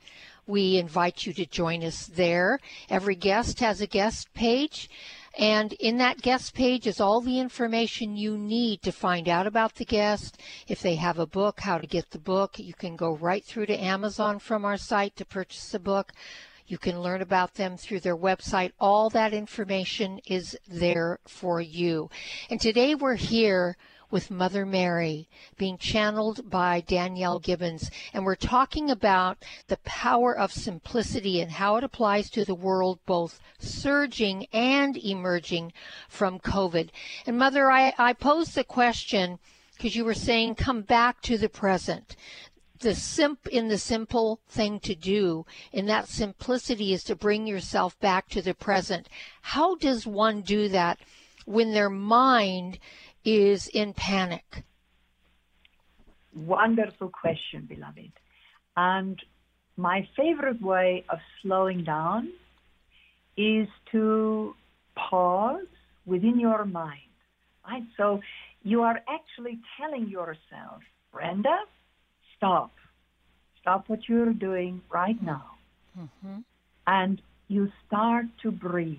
We 0.46 0.78
invite 0.78 1.26
you 1.26 1.32
to 1.34 1.44
join 1.44 1.84
us 1.84 2.06
there. 2.06 2.58
Every 2.88 3.16
guest 3.16 3.60
has 3.60 3.80
a 3.80 3.86
guest 3.86 4.32
page 4.32 4.88
And 5.38 5.72
in 5.74 5.96
that 5.98 6.20
guest 6.20 6.54
page 6.54 6.86
is 6.86 7.00
all 7.00 7.20
the 7.20 7.40
information 7.40 8.16
you 8.16 8.36
need 8.36 8.82
to 8.82 8.92
find 8.92 9.28
out 9.28 9.46
about 9.46 9.76
the 9.76 9.84
guest. 9.84 10.38
If 10.68 10.82
they 10.82 10.96
have 10.96 11.18
a 11.18 11.26
book, 11.26 11.60
how 11.60 11.78
to 11.78 11.86
get 11.86 12.10
the 12.10 12.18
book. 12.18 12.58
You 12.58 12.74
can 12.74 12.96
go 12.96 13.16
right 13.16 13.44
through 13.44 13.66
to 13.66 13.82
Amazon 13.82 14.38
from 14.38 14.64
our 14.64 14.76
site 14.76 15.16
to 15.16 15.24
purchase 15.24 15.70
the 15.70 15.78
book. 15.78 16.12
You 16.66 16.78
can 16.78 17.00
learn 17.00 17.22
about 17.22 17.54
them 17.54 17.76
through 17.76 18.00
their 18.00 18.16
website. 18.16 18.72
All 18.78 19.10
that 19.10 19.34
information 19.34 20.20
is 20.26 20.56
there 20.68 21.18
for 21.26 21.60
you. 21.60 22.10
And 22.50 22.60
today 22.60 22.94
we're 22.94 23.16
here 23.16 23.76
with 24.12 24.30
Mother 24.30 24.66
Mary, 24.66 25.26
being 25.56 25.78
channeled 25.78 26.50
by 26.50 26.80
Danielle 26.80 27.38
Gibbons. 27.38 27.90
And 28.12 28.24
we're 28.24 28.36
talking 28.36 28.90
about 28.90 29.38
the 29.68 29.78
power 29.78 30.36
of 30.36 30.52
simplicity 30.52 31.40
and 31.40 31.50
how 31.50 31.76
it 31.76 31.82
applies 31.82 32.28
to 32.30 32.44
the 32.44 32.54
world, 32.54 33.00
both 33.06 33.40
surging 33.58 34.46
and 34.52 34.98
emerging 34.98 35.72
from 36.10 36.38
COVID. 36.38 36.90
And 37.26 37.38
Mother, 37.38 37.70
I, 37.70 37.94
I 37.98 38.12
posed 38.12 38.54
the 38.54 38.64
question 38.64 39.38
because 39.74 39.96
you 39.96 40.04
were 40.04 40.14
saying 40.14 40.56
come 40.56 40.82
back 40.82 41.22
to 41.22 41.38
the 41.38 41.48
present 41.48 42.14
the 42.80 42.94
simp 42.96 43.46
in 43.46 43.68
the 43.68 43.78
simple 43.78 44.40
thing 44.48 44.80
to 44.80 44.94
do 44.94 45.46
in 45.72 45.86
that 45.86 46.08
simplicity 46.08 46.92
is 46.92 47.04
to 47.04 47.14
bring 47.14 47.46
yourself 47.46 47.98
back 48.00 48.28
to 48.28 48.42
the 48.42 48.54
present 48.54 49.08
how 49.40 49.76
does 49.76 50.04
one 50.04 50.40
do 50.40 50.68
that 50.68 50.98
when 51.46 51.72
their 51.72 51.90
mind 51.90 52.78
is 53.24 53.68
in 53.68 53.92
panic? 53.92 54.64
Wonderful 56.34 57.10
question, 57.10 57.66
beloved. 57.68 58.12
And 58.76 59.20
my 59.76 60.08
favorite 60.16 60.60
way 60.62 61.04
of 61.08 61.18
slowing 61.42 61.84
down 61.84 62.30
is 63.36 63.68
to 63.92 64.54
pause 64.94 65.66
within 66.06 66.38
your 66.38 66.64
mind. 66.64 67.00
Right? 67.68 67.84
So 67.96 68.20
you 68.62 68.82
are 68.82 69.00
actually 69.08 69.60
telling 69.78 70.08
yourself, 70.08 70.82
Brenda, 71.12 71.56
stop. 72.36 72.72
Stop 73.60 73.88
what 73.88 74.08
you're 74.08 74.32
doing 74.32 74.82
right 74.90 75.20
now. 75.22 75.44
Mm-hmm. 75.98 76.38
And 76.86 77.22
you 77.48 77.70
start 77.86 78.26
to 78.42 78.50
breathe. 78.50 78.98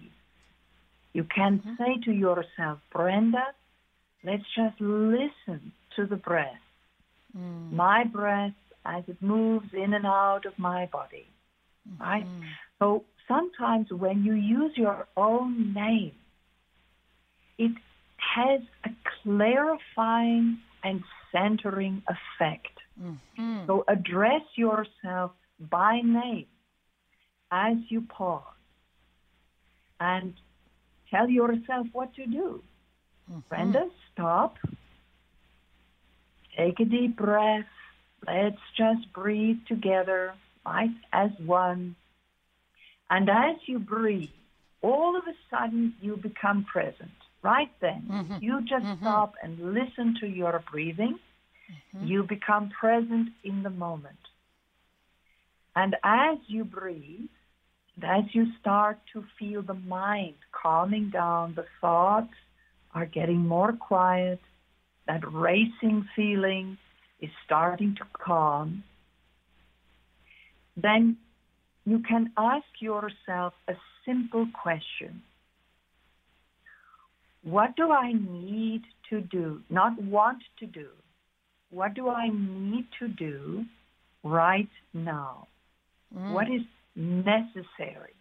You 1.13 1.26
can 1.26 1.59
mm-hmm. 1.59 1.76
say 1.78 1.97
to 2.05 2.11
yourself, 2.11 2.80
Brenda, 2.91 3.43
Let's 4.24 4.43
just 4.55 4.80
listen 4.80 5.74
to 5.95 6.05
the 6.05 6.15
breath. 6.15 6.61
Mm. 7.38 7.71
My 7.74 8.03
breath 8.05 8.53
as 8.86 9.03
it 9.07 9.21
moves 9.21 9.67
in 9.74 9.93
and 9.93 10.05
out 10.05 10.45
of 10.45 10.57
my 10.57 10.88
body. 10.88 11.26
Mm-hmm. 11.89 12.03
Right? 12.03 12.26
So 12.80 13.03
sometimes 13.28 13.88
when 13.91 14.24
you 14.24 14.34
use 14.34 14.71
your 14.76 15.07
own 15.17 15.74
name, 15.74 16.13
it 17.57 17.71
has 18.36 18.61
a 18.86 18.89
clarifying 19.21 20.59
and 20.84 21.01
centering 21.32 22.03
effect. 22.07 22.67
Mm-hmm. 23.01 23.65
So 23.67 23.84
address 23.88 24.41
yourself 24.55 25.32
by 25.59 26.01
name 26.03 26.45
as 27.51 27.78
you 27.89 28.01
pause 28.01 28.41
and 29.99 30.34
tell 31.09 31.30
yourself 31.30 31.88
what 31.93 32.13
to 32.15 32.26
do. 32.26 32.61
Mm-hmm. 33.30 33.39
Brenda, 33.49 33.89
stop. 34.13 34.57
Take 36.57 36.80
a 36.80 36.86
deep 36.86 37.17
breath. 37.17 37.65
Let's 38.26 38.61
just 38.78 39.11
breathe 39.13 39.59
together, 39.67 40.34
right, 40.65 40.91
as 41.11 41.32
one. 41.45 41.95
And 43.09 43.30
as 43.30 43.57
you 43.65 43.80
breathe, 43.80 44.30
all 44.82 45.17
of 45.17 45.24
a 45.28 45.36
sudden 45.49 45.93
you 46.01 46.17
become 46.17 46.63
present. 46.63 47.11
Right 47.41 47.71
then, 47.82 48.07
mm-hmm. 48.09 48.38
you 48.41 48.61
just 48.61 48.86
mm-hmm. 48.86 49.03
stop 49.03 49.34
and 49.43 49.59
listen 49.74 50.15
to 50.21 50.28
your 50.28 50.63
breathing. 50.71 51.19
Mm-hmm. 51.95 52.07
You 52.07 52.24
become 52.24 52.69
present 52.69 53.30
in 53.43 53.63
the 53.63 53.69
moment. 53.69 54.15
And 55.76 55.95
as 56.03 56.38
you 56.47 56.63
breathe, 56.63 57.30
and 57.95 58.05
as 58.05 58.34
you 58.34 58.47
start 58.61 58.99
to 59.11 59.26
feel 59.38 59.61
the 59.61 59.74
mind 59.74 60.36
calming 60.51 61.09
down, 61.09 61.55
the 61.55 61.65
thoughts 61.82 62.34
are 62.93 63.05
getting 63.05 63.37
more 63.37 63.73
quiet. 63.73 64.39
That 65.07 65.21
racing 65.31 66.07
feeling 66.15 66.77
is 67.19 67.29
starting 67.45 67.95
to 67.95 68.05
calm. 68.13 68.83
Then 70.77 71.17
you 71.85 71.99
can 71.99 72.31
ask 72.37 72.65
yourself 72.79 73.53
a 73.67 73.73
simple 74.05 74.47
question. 74.53 75.21
What 77.43 77.75
do 77.75 77.91
I 77.91 78.13
need 78.13 78.83
to 79.09 79.21
do? 79.21 79.61
Not 79.69 80.01
want 80.01 80.41
to 80.59 80.65
do. 80.65 80.87
What 81.69 81.93
do 81.93 82.07
I 82.09 82.29
need 82.29 82.85
to 82.99 83.07
do 83.07 83.65
right 84.23 84.69
now? 84.93 85.47
Mm. 86.15 86.33
What 86.33 86.47
is 86.47 86.61
necessary 86.95 88.15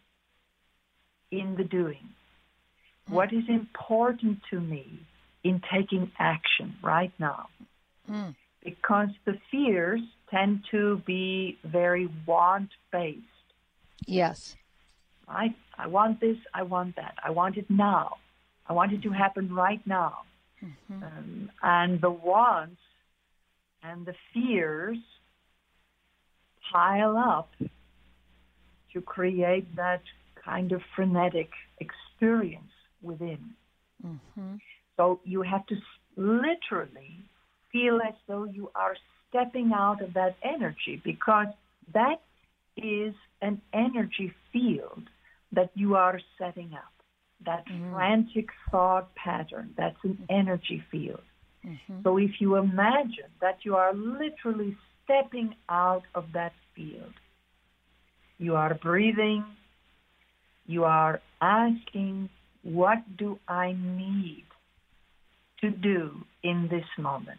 in 1.30 1.54
the 1.56 1.64
doing? 1.64 2.08
What 3.08 3.32
is 3.32 3.44
important 3.48 4.38
to 4.50 4.60
me 4.60 5.00
in 5.44 5.60
taking 5.72 6.10
action 6.18 6.74
right 6.82 7.12
now? 7.18 7.48
Mm. 8.10 8.34
Because 8.64 9.08
the 9.24 9.38
fears 9.50 10.00
tend 10.30 10.62
to 10.70 11.02
be 11.04 11.58
very 11.64 12.08
want 12.26 12.70
based. 12.90 13.20
Yes. 14.06 14.56
Right? 15.28 15.54
I 15.76 15.86
want 15.88 16.20
this, 16.20 16.36
I 16.54 16.62
want 16.62 16.96
that. 16.96 17.14
I 17.24 17.30
want 17.30 17.56
it 17.56 17.68
now. 17.68 18.16
I 18.66 18.72
want 18.72 18.92
it 18.92 19.02
to 19.02 19.10
happen 19.10 19.54
right 19.54 19.84
now. 19.86 20.18
Mm-hmm. 20.64 21.02
Um, 21.02 21.50
and 21.62 22.00
the 22.00 22.10
wants 22.10 22.80
and 23.82 24.06
the 24.06 24.14
fears 24.32 24.98
pile 26.72 27.16
up 27.16 27.50
to 28.92 29.00
create 29.00 29.74
that 29.76 30.02
kind 30.44 30.72
of 30.72 30.80
frenetic 30.94 31.50
experience 31.80 32.71
within. 33.02 33.54
Mm-hmm. 34.04 34.54
So 34.96 35.20
you 35.24 35.42
have 35.42 35.66
to 35.66 35.76
literally 36.16 37.18
feel 37.70 38.00
as 38.06 38.14
though 38.28 38.44
you 38.44 38.70
are 38.74 38.96
stepping 39.28 39.72
out 39.74 40.02
of 40.02 40.14
that 40.14 40.36
energy 40.42 41.00
because 41.04 41.46
that 41.94 42.20
is 42.76 43.14
an 43.40 43.60
energy 43.72 44.32
field 44.52 45.02
that 45.52 45.70
you 45.74 45.94
are 45.96 46.20
setting 46.38 46.72
up. 46.74 46.92
That 47.44 47.66
mm-hmm. 47.66 47.94
frantic 47.94 48.48
thought 48.70 49.14
pattern, 49.14 49.74
that's 49.76 49.96
an 50.04 50.14
mm-hmm. 50.14 50.24
energy 50.28 50.82
field. 50.90 51.22
Mm-hmm. 51.66 52.02
So 52.04 52.18
if 52.18 52.40
you 52.40 52.56
imagine 52.56 53.30
that 53.40 53.58
you 53.62 53.76
are 53.76 53.94
literally 53.94 54.76
stepping 55.04 55.54
out 55.68 56.02
of 56.14 56.26
that 56.34 56.52
field, 56.74 57.14
you 58.38 58.56
are 58.56 58.74
breathing, 58.74 59.44
you 60.66 60.84
are 60.84 61.20
asking 61.40 62.28
what 62.62 62.98
do 63.16 63.38
I 63.48 63.74
need 63.78 64.44
to 65.60 65.70
do 65.70 66.24
in 66.42 66.68
this 66.70 66.86
moment? 66.98 67.38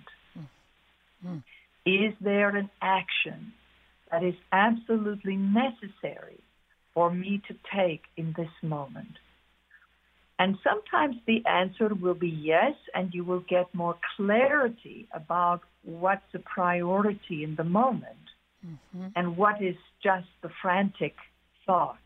Mm-hmm. 1.25 1.37
Is 1.85 2.13
there 2.21 2.49
an 2.55 2.69
action 2.81 3.53
that 4.11 4.23
is 4.23 4.35
absolutely 4.51 5.35
necessary 5.35 6.39
for 6.93 7.11
me 7.11 7.41
to 7.47 7.55
take 7.75 8.03
in 8.15 8.33
this 8.37 8.51
moment? 8.61 9.17
And 10.39 10.57
sometimes 10.63 11.15
the 11.27 11.43
answer 11.45 11.93
will 11.93 12.15
be 12.15 12.29
yes, 12.29 12.73
and 12.93 13.13
you 13.13 13.23
will 13.23 13.43
get 13.47 13.73
more 13.73 13.95
clarity 14.15 15.07
about 15.13 15.61
what's 15.83 16.33
a 16.33 16.39
priority 16.39 17.43
in 17.43 17.55
the 17.55 17.63
moment 17.63 18.15
mm-hmm. 18.65 19.07
and 19.15 19.37
what 19.37 19.61
is 19.61 19.75
just 20.01 20.27
the 20.41 20.49
frantic 20.61 21.15
thoughts 21.65 21.99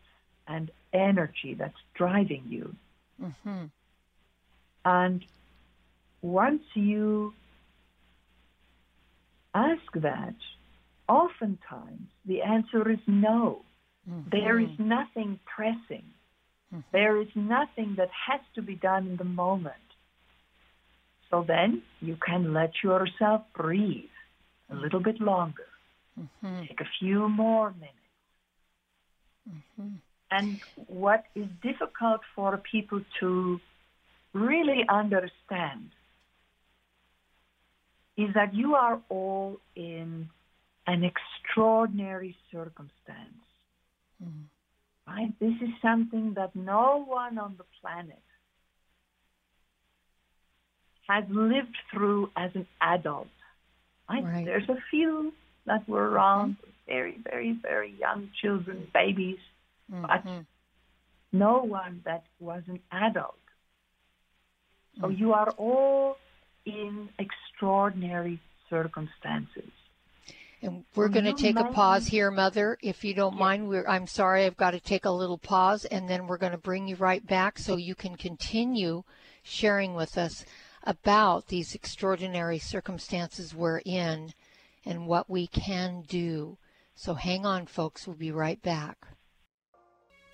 and 0.46 0.70
energy 0.92 1.54
that's 1.58 1.74
driving 1.94 2.44
you. 2.48 2.74
Mm-hmm. 3.22 3.64
And 4.84 5.24
once 6.22 6.62
you 6.74 7.32
ask 9.54 9.92
that, 9.94 10.34
oftentimes 11.08 12.08
the 12.24 12.42
answer 12.42 12.90
is 12.90 12.98
no. 13.06 13.62
Mm-hmm. 14.08 14.30
There 14.30 14.58
is 14.60 14.70
nothing 14.78 15.38
pressing. 15.44 16.04
Mm-hmm. 16.72 16.80
There 16.92 17.20
is 17.20 17.28
nothing 17.34 17.94
that 17.98 18.10
has 18.28 18.40
to 18.54 18.62
be 18.62 18.74
done 18.74 19.06
in 19.06 19.16
the 19.16 19.24
moment. 19.24 19.74
So 21.30 21.44
then 21.46 21.82
you 22.00 22.16
can 22.16 22.54
let 22.54 22.72
yourself 22.82 23.42
breathe 23.54 24.04
a 24.70 24.74
little 24.74 25.00
bit 25.00 25.20
longer. 25.20 25.66
Mm-hmm. 26.18 26.62
Take 26.68 26.80
a 26.80 26.88
few 26.98 27.28
more 27.28 27.72
minutes. 27.72 27.94
And 30.30 30.60
what 30.86 31.24
is 31.34 31.46
difficult 31.62 32.20
for 32.34 32.58
people 32.70 33.00
to 33.20 33.60
really 34.34 34.84
understand 34.88 35.90
is 38.16 38.34
that 38.34 38.52
you 38.54 38.74
are 38.74 39.00
all 39.08 39.58
in 39.74 40.28
an 40.86 41.04
extraordinary 41.04 42.36
circumstance. 42.52 43.44
Mm. 44.22 44.44
Right? 45.06 45.32
This 45.40 45.54
is 45.62 45.70
something 45.80 46.34
that 46.34 46.54
no 46.54 47.04
one 47.06 47.38
on 47.38 47.54
the 47.56 47.64
planet 47.80 48.22
has 51.08 51.24
lived 51.30 51.76
through 51.90 52.30
as 52.36 52.50
an 52.54 52.66
adult. 52.82 53.28
Right? 54.10 54.24
Right. 54.24 54.44
There's 54.44 54.68
a 54.68 54.76
few 54.90 55.32
that 55.66 55.88
were 55.88 56.08
around, 56.08 56.56
very, 56.86 57.18
very, 57.24 57.56
very 57.62 57.94
young 57.98 58.30
children, 58.42 58.88
babies, 58.92 59.38
but 59.88 60.24
Mhm. 60.24 60.46
no 61.32 61.62
one 61.62 62.02
that 62.04 62.24
was 62.38 62.62
an 62.68 62.80
adult. 62.92 63.38
So 65.00 65.08
Mm. 65.08 65.18
you 65.18 65.32
are 65.32 65.50
all 65.50 66.18
in 66.64 67.08
extraordinary 67.18 68.40
circumstances. 68.68 69.70
And 70.60 70.84
we're 70.96 71.08
going 71.08 71.24
to 71.24 71.32
take 71.32 71.56
a 71.56 71.70
pause 71.70 72.08
here, 72.08 72.32
Mother. 72.32 72.78
If 72.82 73.04
you 73.04 73.14
don't 73.14 73.34
Yes. 73.34 73.40
mind, 73.40 73.68
we're, 73.68 73.86
I'm 73.86 74.08
sorry, 74.08 74.44
I've 74.44 74.56
got 74.56 74.72
to 74.72 74.80
take 74.80 75.04
a 75.04 75.10
little 75.10 75.38
pause, 75.38 75.84
and 75.84 76.08
then 76.08 76.26
we're 76.26 76.36
going 76.36 76.52
to 76.52 76.58
bring 76.58 76.88
you 76.88 76.96
right 76.96 77.24
back 77.24 77.58
so 77.58 77.76
you 77.76 77.94
can 77.94 78.16
continue 78.16 79.04
sharing 79.44 79.94
with 79.94 80.18
us 80.18 80.44
about 80.82 81.46
these 81.46 81.76
extraordinary 81.76 82.58
circumstances 82.58 83.54
we're 83.54 83.78
in 83.84 84.32
and 84.84 85.06
what 85.06 85.30
we 85.30 85.46
can 85.46 86.02
do. 86.02 86.58
So 86.96 87.14
hang 87.14 87.46
on, 87.46 87.66
folks. 87.66 88.06
We'll 88.06 88.16
be 88.16 88.32
right 88.32 88.60
back. 88.60 89.06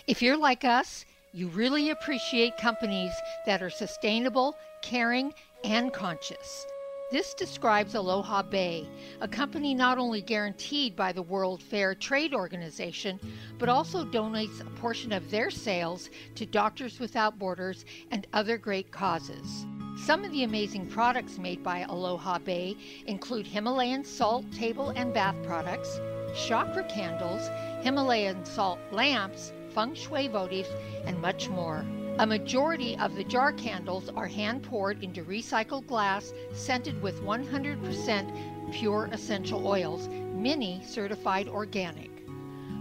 If 0.07 0.21
you're 0.21 0.37
like 0.37 0.67
us, 0.67 1.07
you 1.33 1.49
really 1.49 1.89
appreciate 1.89 2.59
companies 2.59 3.13
that 3.47 3.63
are 3.63 3.71
sustainable, 3.71 4.55
caring, 4.83 5.33
and 5.65 5.95
conscious. 5.95 6.67
This 7.11 7.33
describes 7.33 7.95
Aloha 7.95 8.43
Bay, 8.43 8.87
a 9.23 9.29
company 9.29 9.73
not 9.73 9.97
only 9.97 10.21
guaranteed 10.21 10.95
by 10.95 11.13
the 11.13 11.23
World 11.23 11.63
Fair 11.63 11.95
Trade 11.95 12.35
Organization, 12.35 13.19
but 13.59 13.71
also 13.71 14.05
donates 14.05 14.61
a 14.61 14.71
portion 14.79 15.11
of 15.11 15.31
their 15.31 15.51
sales 15.51 16.11
to 16.35 16.45
Doctors 16.45 17.01
Without 17.01 17.39
Borders 17.39 17.87
and 18.11 18.27
other 18.35 18.59
great 18.59 18.91
causes. 18.91 19.65
Some 20.05 20.23
of 20.23 20.33
the 20.33 20.45
amazing 20.45 20.89
products 20.89 21.39
made 21.39 21.63
by 21.63 21.81
Aloha 21.81 22.41
Bay 22.41 22.77
include 23.07 23.47
Himalayan 23.47 24.05
salt 24.05 24.45
table 24.53 24.91
and 24.91 25.15
bath 25.15 25.37
products, 25.45 25.99
chakra 26.37 26.85
candles, 26.85 27.49
Himalayan 27.83 28.45
salt 28.45 28.81
lamps, 28.93 29.53
feng 29.75 29.95
shui 29.95 30.29
votives, 30.29 30.71
and 31.05 31.21
much 31.21 31.49
more. 31.49 31.85
A 32.21 32.27
majority 32.27 32.97
of 32.99 33.17
the 33.17 33.25
jar 33.25 33.53
candles 33.53 34.09
are 34.11 34.29
hand 34.29 34.63
poured 34.63 35.03
into 35.03 35.25
recycled 35.25 35.87
glass, 35.89 36.33
scented 36.53 37.03
with 37.03 37.21
100% 37.23 38.73
pure 38.73 39.09
essential 39.13 39.67
oils, 39.67 40.09
many 40.33 40.81
certified 40.85 41.49
organic. 41.49 42.11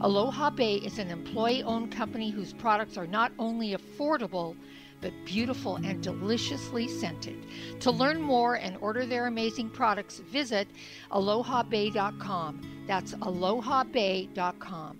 Aloha 0.02 0.50
Bay 0.50 0.76
is 0.76 1.00
an 1.00 1.10
employee 1.10 1.64
owned 1.64 1.91
company 1.91 2.30
whose 2.30 2.54
products 2.54 2.98
are 2.98 3.08
not 3.08 3.32
only 3.39 3.76
affordable, 3.76 4.56
but 5.02 5.14
beautiful 5.26 5.78
and 5.78 6.04
deliciously 6.04 6.88
scented. 6.88 7.46
To 7.82 7.91
learn 7.91 8.22
more 8.22 8.56
and 8.56 8.78
order 8.78 9.06
their 9.06 9.28
amazing 9.28 9.70
products, 9.70 10.20
visit 10.20 10.68
alohabay.com. 11.12 12.86
That's 12.88 13.14
alohabay.com. 13.16 15.00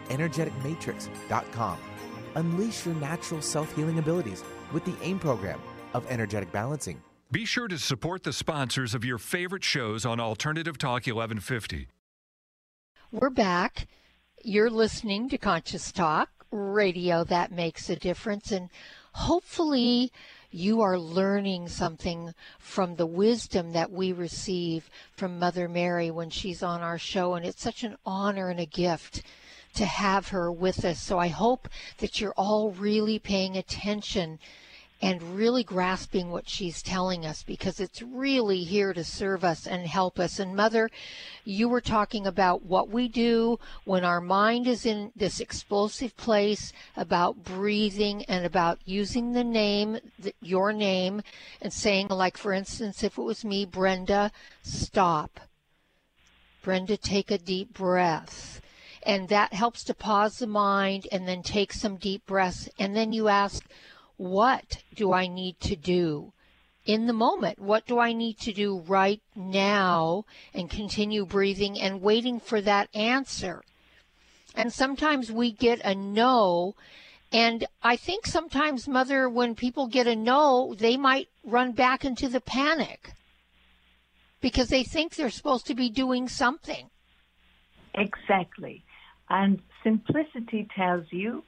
energeticmatrix.com. 0.11 1.77
Unleash 2.35 2.85
your 2.85 2.95
natural 2.95 3.41
self 3.41 3.75
healing 3.75 3.99
abilities 3.99 4.43
with 4.71 4.85
the 4.85 4.95
AIM 5.01 5.19
program 5.19 5.59
of 5.93 6.05
energetic 6.09 6.51
balancing. 6.51 7.01
Be 7.31 7.45
sure 7.45 7.67
to 7.69 7.77
support 7.77 8.23
the 8.23 8.33
sponsors 8.33 8.93
of 8.93 9.05
your 9.05 9.17
favorite 9.17 9.63
shows 9.63 10.05
on 10.05 10.19
Alternative 10.19 10.77
Talk 10.77 11.07
1150. 11.07 11.87
We're 13.11 13.29
back. 13.29 13.87
You're 14.43 14.69
listening 14.69 15.29
to 15.29 15.37
Conscious 15.37 15.91
Talk, 15.91 16.29
radio 16.51 17.23
that 17.23 17.51
makes 17.51 17.89
a 17.89 17.95
difference. 17.95 18.51
And 18.51 18.69
hopefully, 19.13 20.11
you 20.49 20.81
are 20.81 20.99
learning 20.99 21.69
something 21.69 22.33
from 22.59 22.95
the 22.95 23.05
wisdom 23.05 23.71
that 23.71 23.91
we 23.91 24.11
receive 24.11 24.89
from 25.13 25.39
Mother 25.39 25.69
Mary 25.69 26.11
when 26.11 26.29
she's 26.29 26.61
on 26.61 26.81
our 26.81 26.97
show. 26.97 27.35
And 27.35 27.45
it's 27.45 27.61
such 27.61 27.83
an 27.83 27.95
honor 28.05 28.49
and 28.49 28.59
a 28.59 28.65
gift 28.65 29.23
to 29.75 29.85
have 29.85 30.29
her 30.29 30.51
with 30.51 30.83
us. 30.85 31.01
So 31.01 31.17
I 31.19 31.27
hope 31.27 31.69
that 31.97 32.19
you're 32.19 32.33
all 32.37 32.71
really 32.71 33.19
paying 33.19 33.57
attention 33.57 34.39
and 35.01 35.35
really 35.35 35.63
grasping 35.63 36.29
what 36.29 36.47
she's 36.47 36.83
telling 36.83 37.25
us 37.25 37.41
because 37.41 37.79
it's 37.79 38.03
really 38.03 38.63
here 38.63 38.93
to 38.93 39.03
serve 39.03 39.43
us 39.43 39.65
and 39.65 39.87
help 39.87 40.19
us. 40.19 40.37
And 40.37 40.55
Mother, 40.55 40.91
you 41.43 41.67
were 41.67 41.81
talking 41.81 42.27
about 42.27 42.63
what 42.63 42.89
we 42.89 43.07
do 43.07 43.57
when 43.83 44.05
our 44.05 44.21
mind 44.21 44.67
is 44.67 44.85
in 44.85 45.11
this 45.15 45.39
explosive 45.39 46.15
place 46.17 46.71
about 46.95 47.43
breathing 47.43 48.23
and 48.25 48.45
about 48.45 48.77
using 48.85 49.31
the 49.31 49.43
name, 49.43 49.97
your 50.39 50.71
name, 50.71 51.23
and 51.61 51.73
saying, 51.73 52.09
like, 52.09 52.37
for 52.37 52.53
instance, 52.53 53.03
if 53.03 53.17
it 53.17 53.23
was 53.23 53.43
me, 53.43 53.65
Brenda, 53.65 54.31
stop. 54.61 55.39
Brenda, 56.61 56.95
take 56.95 57.31
a 57.31 57.39
deep 57.39 57.73
breath. 57.73 58.61
And 59.03 59.29
that 59.29 59.53
helps 59.53 59.83
to 59.85 59.93
pause 59.93 60.37
the 60.37 60.47
mind 60.47 61.07
and 61.11 61.27
then 61.27 61.41
take 61.41 61.73
some 61.73 61.95
deep 61.95 62.25
breaths. 62.25 62.69
And 62.77 62.95
then 62.95 63.13
you 63.13 63.27
ask, 63.27 63.65
what 64.17 64.83
do 64.95 65.11
I 65.13 65.27
need 65.27 65.59
to 65.61 65.75
do 65.75 66.33
in 66.85 67.07
the 67.07 67.13
moment? 67.13 67.59
What 67.59 67.87
do 67.87 67.99
I 67.99 68.13
need 68.13 68.37
to 68.39 68.53
do 68.53 68.79
right 68.87 69.21
now? 69.35 70.25
And 70.53 70.69
continue 70.69 71.25
breathing 71.25 71.79
and 71.79 72.01
waiting 72.01 72.39
for 72.39 72.61
that 72.61 72.89
answer. 72.95 73.63
And 74.55 74.71
sometimes 74.71 75.31
we 75.31 75.51
get 75.51 75.81
a 75.83 75.95
no. 75.95 76.75
And 77.31 77.65
I 77.81 77.95
think 77.95 78.27
sometimes, 78.27 78.87
Mother, 78.87 79.29
when 79.29 79.55
people 79.55 79.87
get 79.87 80.05
a 80.05 80.15
no, 80.15 80.75
they 80.77 80.97
might 80.97 81.29
run 81.43 81.71
back 81.71 82.03
into 82.03 82.27
the 82.27 82.41
panic 82.41 83.13
because 84.41 84.67
they 84.67 84.83
think 84.83 85.15
they're 85.15 85.29
supposed 85.29 85.65
to 85.67 85.75
be 85.75 85.89
doing 85.89 86.27
something. 86.27 86.89
Exactly. 87.95 88.83
And 89.33 89.61
simplicity 89.81 90.67
tells 90.75 91.05
you 91.09 91.43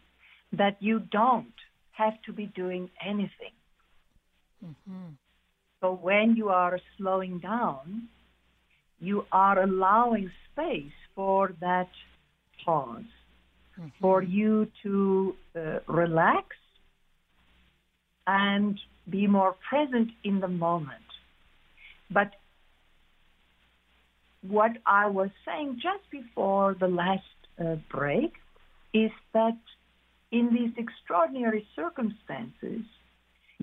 that 0.54 0.78
you 0.80 1.00
don't 1.12 1.54
have 1.92 2.14
to 2.26 2.32
be 2.32 2.46
doing 2.46 2.90
anything. 3.06 3.56
So 5.82 6.00
when 6.02 6.36
you 6.38 6.48
are 6.48 6.80
slowing 6.98 7.40
down, 7.40 8.08
you 9.02 9.26
are 9.34 9.62
allowing 9.62 10.32
space 10.50 10.94
for 11.14 11.52
that 11.60 11.90
pause, 12.64 13.04
for 14.00 14.24
you 14.24 14.72
to 14.84 15.36
uh, 15.54 15.80
relax 15.88 16.46
and 18.26 18.80
be 19.10 19.28
more 19.28 19.56
present 19.70 20.10
in 20.24 20.40
the 20.40 20.48
moment. 20.48 21.10
But 22.10 22.32
what 24.48 24.72
I 24.86 25.08
was 25.08 25.32
saying 25.46 25.82
just 25.82 26.10
before 26.10 26.78
the 26.80 26.88
last 26.88 27.24
uh, 27.60 27.76
break 27.90 28.34
is 28.94 29.12
that 29.34 29.58
in 30.32 30.50
these 30.54 30.72
extraordinary 30.78 31.68
circumstances, 31.76 32.84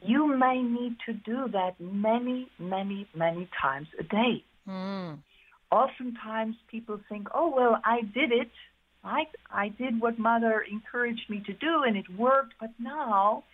you 0.02 0.36
may 0.36 0.62
need 0.62 0.96
to 1.06 1.12
do 1.12 1.48
that 1.52 1.80
many, 1.80 2.48
many, 2.58 3.06
many 3.14 3.48
times 3.60 3.88
a 3.98 4.02
day. 4.02 4.44
Mm. 4.68 5.18
Oftentimes 5.70 6.56
people 6.70 7.00
think, 7.08 7.28
oh, 7.34 7.52
well, 7.54 7.80
I 7.84 8.02
did 8.02 8.32
it. 8.32 8.50
I, 9.04 9.24
I 9.50 9.68
did 9.68 10.00
what 10.00 10.18
mother 10.18 10.64
encouraged 10.70 11.28
me 11.28 11.42
to 11.46 11.52
do 11.52 11.82
and 11.86 11.96
it 11.96 12.06
worked, 12.16 12.54
but 12.60 12.70
now, 12.78 13.44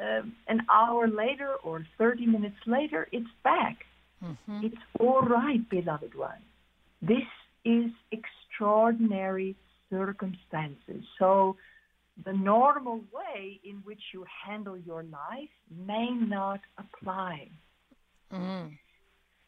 um, 0.00 0.34
an 0.46 0.60
hour 0.72 1.08
later 1.08 1.54
or 1.62 1.86
30 1.98 2.26
minutes 2.26 2.56
later, 2.66 3.08
it's 3.12 3.26
back. 3.42 3.78
Mm-hmm. 4.24 4.66
It's 4.66 4.82
all 4.98 5.22
right, 5.22 5.68
beloved 5.68 6.14
one. 6.14 6.42
This 7.00 7.28
is 7.64 7.90
extraordinary 8.12 9.56
circumstances. 9.90 11.04
So 11.18 11.56
the 12.24 12.32
normal 12.32 13.00
way 13.12 13.60
in 13.64 13.76
which 13.84 14.00
you 14.12 14.24
handle 14.46 14.76
your 14.76 15.02
life 15.04 15.50
may 15.86 16.08
not 16.10 16.60
apply. 16.76 17.48
Mm. 18.32 18.76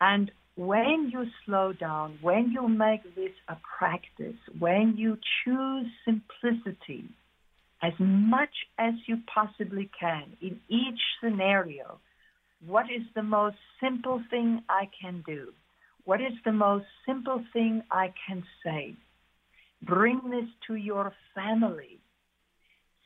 And 0.00 0.30
when 0.56 1.10
you 1.12 1.24
slow 1.44 1.72
down, 1.72 2.18
when 2.20 2.50
you 2.52 2.68
make 2.68 3.02
this 3.14 3.32
a 3.48 3.56
practice, 3.78 4.38
when 4.58 4.94
you 4.96 5.18
choose 5.44 5.86
simplicity 6.04 7.04
as 7.82 7.92
much 7.98 8.54
as 8.78 8.94
you 9.06 9.18
possibly 9.32 9.90
can 9.98 10.36
in 10.42 10.60
each 10.68 11.00
scenario, 11.22 11.98
what 12.66 12.84
is 12.84 13.02
the 13.14 13.22
most 13.22 13.56
simple 13.82 14.22
thing 14.30 14.62
I 14.68 14.88
can 15.00 15.22
do? 15.26 15.48
What 16.04 16.20
is 16.20 16.32
the 16.44 16.52
most 16.52 16.86
simple 17.06 17.42
thing 17.52 17.82
I 17.90 18.12
can 18.26 18.42
say? 18.64 18.94
Bring 19.82 20.20
this 20.30 20.48
to 20.66 20.74
your 20.74 21.12
family. 21.34 22.00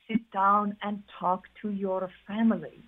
Sit 0.09 0.31
down 0.33 0.77
and 0.83 1.03
talk 1.19 1.45
to 1.63 1.71
your 1.71 2.11
family. 2.27 2.83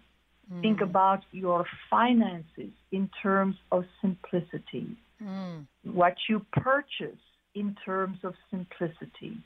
Mm. 0.52 0.60
Think 0.62 0.80
about 0.80 1.24
your 1.32 1.64
finances 1.90 2.72
in 2.92 3.10
terms 3.22 3.56
of 3.72 3.84
simplicity. 4.00 4.96
Mm. 5.22 5.66
What 5.84 6.16
you 6.28 6.44
purchase 6.52 7.18
in 7.54 7.76
terms 7.84 8.18
of 8.22 8.34
simplicity. 8.50 9.38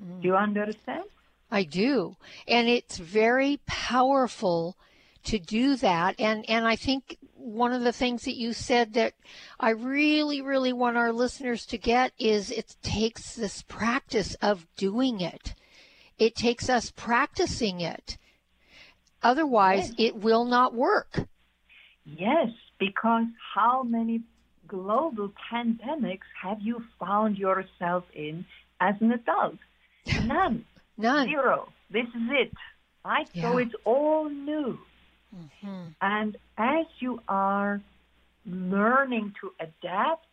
Mm. 0.00 0.22
Do 0.22 0.28
you 0.28 0.36
understand? 0.36 1.04
I 1.50 1.64
do. 1.64 2.16
And 2.46 2.68
it's 2.68 2.98
very 2.98 3.58
powerful 3.66 4.76
to 5.24 5.38
do 5.38 5.76
that. 5.76 6.14
And, 6.18 6.48
and 6.48 6.66
I 6.66 6.76
think 6.76 7.18
one 7.40 7.72
of 7.72 7.82
the 7.82 7.92
things 7.92 8.24
that 8.24 8.36
you 8.36 8.52
said 8.52 8.94
that 8.94 9.14
I 9.58 9.70
really, 9.70 10.40
really 10.40 10.72
want 10.72 10.96
our 10.96 11.12
listeners 11.12 11.66
to 11.66 11.78
get 11.78 12.12
is 12.18 12.50
it 12.50 12.76
takes 12.82 13.34
this 13.34 13.62
practice 13.62 14.34
of 14.42 14.66
doing 14.76 15.20
it. 15.20 15.54
It 16.18 16.34
takes 16.34 16.68
us 16.68 16.90
practicing 16.90 17.80
it. 17.80 18.18
Otherwise, 19.22 19.88
yes. 19.88 19.94
it 19.98 20.16
will 20.16 20.44
not 20.44 20.74
work. 20.74 21.26
Yes, 22.04 22.48
because 22.78 23.26
how 23.54 23.82
many 23.82 24.22
global 24.66 25.32
pandemics 25.52 26.28
have 26.42 26.58
you 26.60 26.82
found 26.98 27.38
yourself 27.38 28.04
in 28.14 28.44
as 28.80 28.94
an 29.00 29.12
adult? 29.12 29.58
None. 30.24 30.64
None. 30.96 31.28
Zero. 31.28 31.68
This 31.90 32.06
is 32.06 32.28
it. 32.30 32.52
Right? 33.04 33.28
Yeah. 33.32 33.42
So 33.50 33.58
it's 33.58 33.74
all 33.84 34.28
new. 34.28 34.78
Mm-hmm. 35.34 35.88
And 36.00 36.36
as 36.58 36.86
you 37.00 37.20
are 37.28 37.80
learning 38.46 39.34
to 39.40 39.50
adapt, 39.60 40.26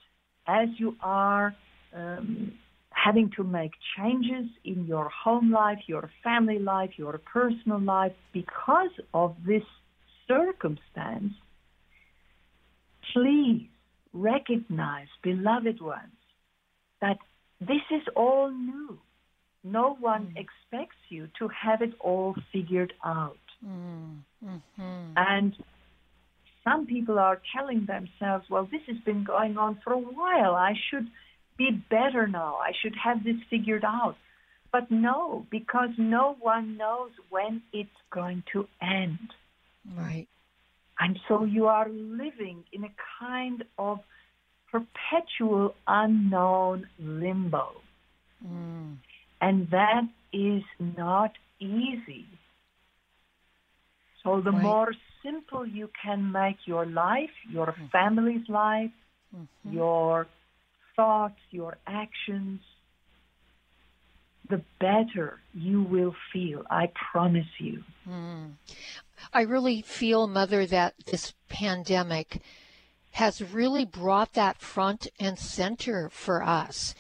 as 0.47 0.69
you 0.77 0.95
are 1.01 1.55
um, 1.93 2.53
having 2.89 3.31
to 3.37 3.43
make 3.43 3.71
changes 3.97 4.49
in 4.63 4.85
your 4.85 5.09
home 5.09 5.51
life, 5.51 5.79
your 5.87 6.09
family 6.23 6.59
life, 6.59 6.91
your 6.97 7.17
personal 7.19 7.79
life 7.79 8.13
because 8.33 8.91
of 9.13 9.35
this 9.45 9.63
circumstance, 10.27 11.33
please 13.13 13.67
recognize, 14.13 15.07
beloved 15.23 15.81
ones, 15.81 16.11
that 17.01 17.17
this 17.59 17.83
is 17.91 18.01
all 18.15 18.49
new. 18.51 18.99
No 19.63 19.97
one 19.99 20.33
mm. 20.35 20.43
expects 20.43 20.97
you 21.09 21.27
to 21.39 21.49
have 21.49 21.81
it 21.81 21.93
all 21.99 22.35
figured 22.51 22.93
out. 23.03 23.37
Mm. 23.65 24.19
Mm-hmm. 24.45 25.13
And 25.15 25.53
some 26.63 26.85
people 26.85 27.17
are 27.17 27.41
telling 27.55 27.85
themselves, 27.85 28.45
well, 28.49 28.67
this 28.71 28.81
has 28.87 28.97
been 29.05 29.23
going 29.23 29.57
on 29.57 29.79
for 29.83 29.93
a 29.93 29.97
while. 29.97 30.55
I 30.55 30.73
should 30.89 31.07
be 31.57 31.69
better 31.89 32.27
now. 32.27 32.57
I 32.57 32.71
should 32.81 32.93
have 33.03 33.23
this 33.23 33.37
figured 33.49 33.83
out. 33.85 34.15
But 34.71 34.91
no, 34.91 35.45
because 35.49 35.89
no 35.97 36.35
one 36.39 36.77
knows 36.77 37.11
when 37.29 37.61
it's 37.71 37.89
going 38.11 38.43
to 38.53 38.67
end. 38.81 39.17
Right. 39.97 40.27
And 40.99 41.17
so 41.27 41.43
you 41.43 41.67
are 41.67 41.87
living 41.89 42.63
in 42.73 42.83
a 42.83 42.93
kind 43.19 43.63
of 43.77 43.99
perpetual 44.71 45.73
unknown 45.87 46.87
limbo. 46.99 47.69
Mm. 48.45 48.97
And 49.39 49.67
that 49.71 50.03
is 50.33 50.63
not 50.79 51.31
easy. 51.59 52.25
So 54.27 54.41
the 54.41 54.51
right. 54.51 54.61
more 54.61 54.93
simple 55.23 55.65
you 55.65 55.89
can 56.03 56.33
make 56.33 56.57
your 56.65 56.85
life, 56.85 57.29
your 57.49 57.67
mm-hmm. 57.67 57.85
family's 57.87 58.49
life, 58.49 58.91
mm-hmm. 59.33 59.73
your 59.73 60.27
thoughts, 60.97 61.39
your 61.51 61.77
actions, 61.87 62.59
the 64.49 64.61
better 64.81 65.39
you 65.53 65.81
will 65.81 66.13
feel. 66.33 66.63
I 66.69 66.91
promise 67.11 67.47
you. 67.57 67.83
Mm. 68.07 68.55
I 69.33 69.41
really 69.43 69.81
feel, 69.81 70.27
Mother, 70.27 70.65
that 70.65 70.95
this 71.05 71.33
pandemic 71.47 72.41
has 73.11 73.41
really 73.41 73.85
brought 73.85 74.33
that 74.33 74.59
front 74.59 75.07
and 75.21 75.39
center 75.39 76.09
for 76.09 76.43
us. 76.43 76.93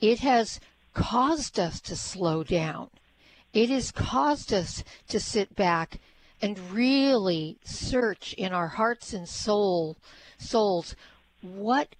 It 0.00 0.18
has 0.18 0.58
caused 0.94 1.60
us 1.60 1.80
to 1.82 1.94
slow 1.94 2.42
down. 2.42 2.90
It 3.52 3.70
has 3.70 3.92
caused 3.92 4.52
us 4.52 4.82
to 5.08 5.20
sit 5.20 5.54
back 5.54 6.00
and 6.42 6.58
really 6.72 7.56
search 7.64 8.34
in 8.34 8.52
our 8.52 8.68
hearts 8.68 9.14
and 9.14 9.28
soul 9.28 9.96
souls 10.36 10.96
what 11.40 11.94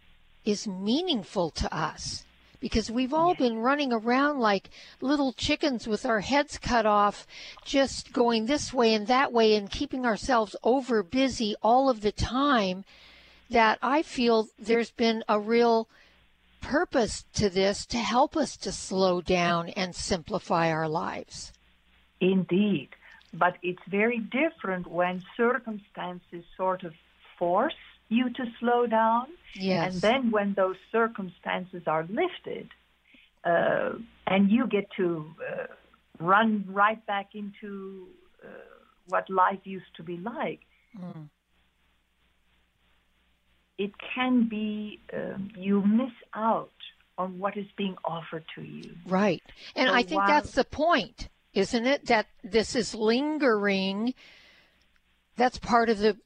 is 0.45 0.67
meaningful 0.67 1.49
to 1.51 1.73
us 1.75 2.25
because 2.61 2.91
we've 2.91 3.13
all 3.13 3.35
been 3.35 3.59
running 3.59 3.93
around 3.93 4.39
like 4.39 4.71
little 5.01 5.33
chickens 5.33 5.87
with 5.87 6.05
our 6.05 6.21
heads 6.21 6.59
cut 6.59 6.87
off 6.87 7.27
just 7.65 8.13
going 8.13 8.47
this 8.47 8.73
way 8.73 8.95
and 8.95 9.07
that 9.07 9.33
way 9.33 9.55
and 9.57 9.71
keeping 9.71 10.05
ourselves 10.05 10.55
over 10.63 11.03
busy 11.03 11.55
all 11.63 11.89
of 11.89 12.01
the 12.01 12.13
time 12.13 12.85
that 13.51 13.79
I 13.83 14.03
feel 14.03 14.49
there's 14.59 14.91
been 14.91 15.23
a 15.29 15.39
real 15.39 15.89
purpose 16.61 17.25
to 17.35 17.51
this 17.51 17.85
to 17.87 17.99
help 17.99 18.37
us 18.37 18.57
to 18.59 18.73
slow 18.73 19.21
down 19.21 19.69
and 19.71 19.95
simplify 19.95 20.71
our 20.71 20.89
lives. 20.89 21.53
Indeed. 22.21 22.89
But 23.35 23.57
it's 23.63 23.83
very 23.89 24.19
different 24.19 24.87
when 24.87 25.23
circumstances 25.37 26.45
sort 26.57 26.85
of 26.85 26.93
force 27.39 27.75
you 28.09 28.31
to 28.31 28.45
slow 28.61 28.87
down. 28.87 29.27
Yes. 29.55 29.95
And 29.95 30.03
then 30.03 30.31
when 30.31 30.55
those 30.55 30.77
circumstances 30.91 31.83
are 31.87 32.07
lifted, 32.09 32.69
uh, 33.45 33.95
and 34.27 34.51
you 34.51 34.67
get 34.67 34.89
to 34.97 35.35
uh, 35.41 35.67
run 36.21 36.65
right 36.69 37.05
back 37.07 37.35
into 37.35 38.07
uh, 38.45 38.49
what 39.09 39.29
life 39.29 39.61
used 39.65 39.95
to 39.97 40.03
be 40.03 40.17
like, 40.19 40.61
mm. 40.99 41.29
it 43.79 43.93
can 44.15 44.49
be 44.49 45.01
um, 45.13 45.51
you 45.57 45.83
miss 45.83 46.13
out 46.35 46.71
on 47.19 47.39
what 47.39 47.57
is 47.57 47.67
being 47.77 47.97
offered 48.05 48.45
to 48.55 48.63
you. 48.63 48.95
Right. 49.07 49.43
And 49.75 49.89
so 49.89 49.95
I 49.95 50.03
think 50.03 50.21
while, 50.21 50.29
that's 50.29 50.53
the 50.53 50.65
point 50.65 51.29
isn't 51.55 51.87
it? 51.87 52.07
That 52.07 52.27
this 52.43 52.75
is 52.75 52.95
lingering. 52.95 54.15
That's 55.37 55.59
part 55.59 55.89
of 55.89 55.99
the 55.99 56.17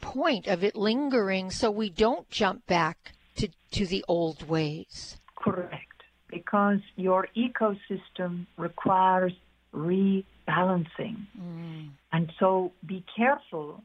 point 0.00 0.46
of 0.46 0.64
it 0.64 0.76
lingering 0.76 1.50
so 1.50 1.70
we 1.70 1.88
don't 1.88 2.28
jump 2.30 2.66
back 2.66 3.12
to, 3.36 3.48
to 3.72 3.86
the 3.86 4.04
old 4.08 4.48
ways. 4.48 5.16
Correct. 5.36 5.86
Because 6.28 6.80
your 6.96 7.28
ecosystem 7.36 8.46
requires 8.56 9.32
rebalancing. 9.74 11.26
Mm. 11.38 11.90
And 12.12 12.32
so 12.38 12.72
be 12.86 13.04
careful. 13.16 13.82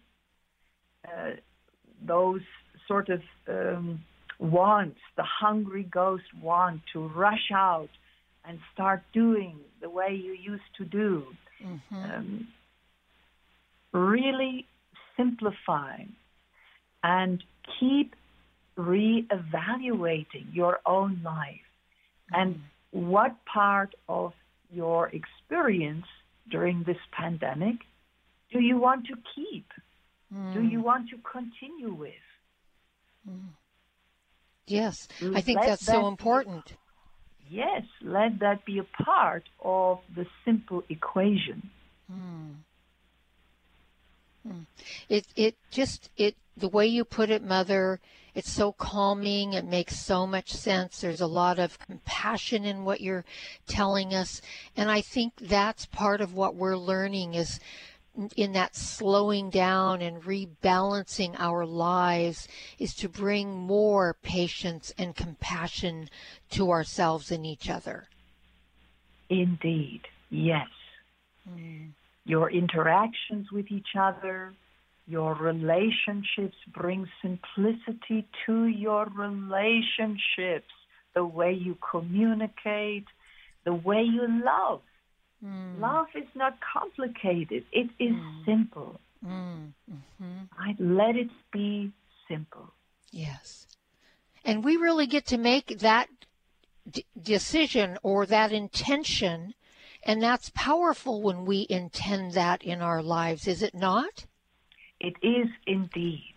Uh, 1.06 1.32
those 2.06 2.42
sort 2.88 3.10
of 3.10 3.22
um, 3.48 4.04
wants, 4.40 5.00
the 5.16 5.24
hungry 5.24 5.84
ghost 5.84 6.24
want 6.42 6.82
to 6.94 7.08
rush 7.08 7.52
out 7.54 7.90
and 8.48 8.60
start 8.74 9.04
doing 9.14 9.60
the 9.82 9.90
way 9.90 10.10
you 10.12 10.34
used 10.34 10.72
to 10.78 10.86
do. 10.86 11.26
Mm-hmm. 11.64 11.96
Um, 11.96 12.48
really 13.94 14.66
simplify 15.16 16.04
and 17.04 17.44
keep 17.80 18.16
re-evaluating 18.76 20.48
your 20.54 20.80
own 20.86 21.22
life 21.24 21.68
and 22.32 22.62
what 22.92 23.36
part 23.46 23.96
of 24.08 24.34
your 24.72 25.10
experience 25.10 26.06
during 26.50 26.84
this 26.84 26.98
pandemic 27.12 27.78
do 28.52 28.60
you 28.60 28.78
want 28.78 29.08
to 29.08 29.16
keep? 29.36 29.66
Mm. 30.34 30.54
Do 30.54 30.64
you 30.64 30.82
want 30.82 31.10
to 31.10 31.18
continue 31.18 31.94
with? 31.94 32.14
Mm. 33.30 33.50
Yes, 34.68 35.08
I 35.22 35.42
think 35.42 35.60
Let 35.60 35.68
that's 35.68 35.86
that 35.86 35.94
so 35.94 36.08
important 36.08 36.74
yes, 37.50 37.84
let 38.02 38.40
that 38.40 38.66
be 38.66 38.80
a 38.80 39.04
part 39.04 39.44
of 39.64 40.00
the 40.16 40.26
simple 40.46 40.84
equation. 40.90 41.70
Hmm. 42.12 42.52
Hmm. 44.48 44.62
It 45.10 45.28
it 45.36 45.56
just 45.72 46.10
it 46.18 46.36
the 46.56 46.70
way 46.70 46.88
you 46.88 47.04
put 47.04 47.30
it, 47.30 47.44
Mother, 47.44 48.00
it's 48.34 48.52
so 48.52 48.72
calming. 48.72 49.54
It 49.54 49.66
makes 49.66 49.98
so 50.00 50.28
much 50.28 50.54
sense. 50.54 51.02
There's 51.02 51.22
a 51.22 51.28
lot 51.28 51.60
of 51.60 51.80
compassion 51.80 52.66
in 52.66 52.86
what 52.86 53.02
you're 53.02 53.26
telling 53.68 54.14
us. 54.14 54.42
And 54.76 54.92
I 54.92 55.02
think 55.02 55.34
that's 55.38 55.86
part 55.88 56.22
of 56.22 56.34
what 56.34 56.56
we're 56.56 56.78
learning 56.78 57.34
is 57.34 57.60
in 58.36 58.54
that 58.54 58.76
slowing 58.76 59.50
down 59.50 60.02
and 60.02 60.24
rebalancing 60.24 61.36
our 61.38 61.66
lives 61.66 62.48
is 62.80 62.96
to 62.96 63.10
bring 63.10 63.56
more 63.56 64.16
patience 64.24 64.94
and 64.98 65.16
compassion 65.16 66.10
to 66.50 66.72
ourselves 66.72 67.32
and 67.32 67.46
each 67.46 67.70
other. 67.70 68.08
Indeed, 69.30 70.02
yes. 70.30 70.68
Mm. 71.50 71.90
Your 72.26 72.52
interactions 72.52 73.52
with 73.52 73.72
each 73.72 73.96
other, 73.98 74.54
your 75.08 75.36
relationships 75.36 76.58
bring 76.74 77.08
simplicity 77.22 78.28
to 78.46 78.66
your 78.66 79.08
relationships, 79.16 80.72
the 81.14 81.26
way 81.26 81.54
you 81.54 81.78
communicate, 81.90 83.06
the 83.64 83.74
way 83.74 84.02
you 84.02 84.28
love. 84.44 84.82
Mm. 85.44 85.80
Love 85.80 86.08
is 86.16 86.28
not 86.36 86.58
complicated, 86.62 87.64
it 87.72 87.90
is 88.00 88.14
mm. 88.14 88.46
simple. 88.46 89.00
Mm. 89.26 89.74
Mm-hmm. 89.92 90.44
I 90.60 90.76
let 90.80 91.16
it 91.16 91.30
be 91.52 91.92
simple. 92.28 92.74
Yes. 93.12 93.68
And 94.44 94.64
we 94.64 94.78
really 94.78 95.08
get 95.08 95.26
to 95.28 95.38
make 95.38 95.80
that 95.80 96.08
d- 96.90 97.06
decision 97.22 97.98
or 98.02 98.26
that 98.26 98.52
intention, 98.52 99.54
and 100.04 100.22
that's 100.22 100.52
powerful 100.56 101.22
when 101.22 101.46
we 101.46 101.68
intend 101.70 102.34
that 102.34 102.64
in 102.64 102.82
our 102.82 103.04
lives, 103.04 103.48
is 103.48 103.62
it 103.62 103.76
not? 103.76 104.26
It 105.00 105.16
is 105.22 105.48
indeed. 105.66 106.36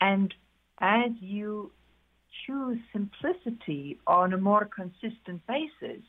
And 0.00 0.32
as 0.78 1.10
you 1.20 1.72
choose 2.46 2.78
simplicity 2.92 3.98
on 4.06 4.32
a 4.32 4.38
more 4.38 4.66
consistent 4.66 5.44
basis, 5.46 6.02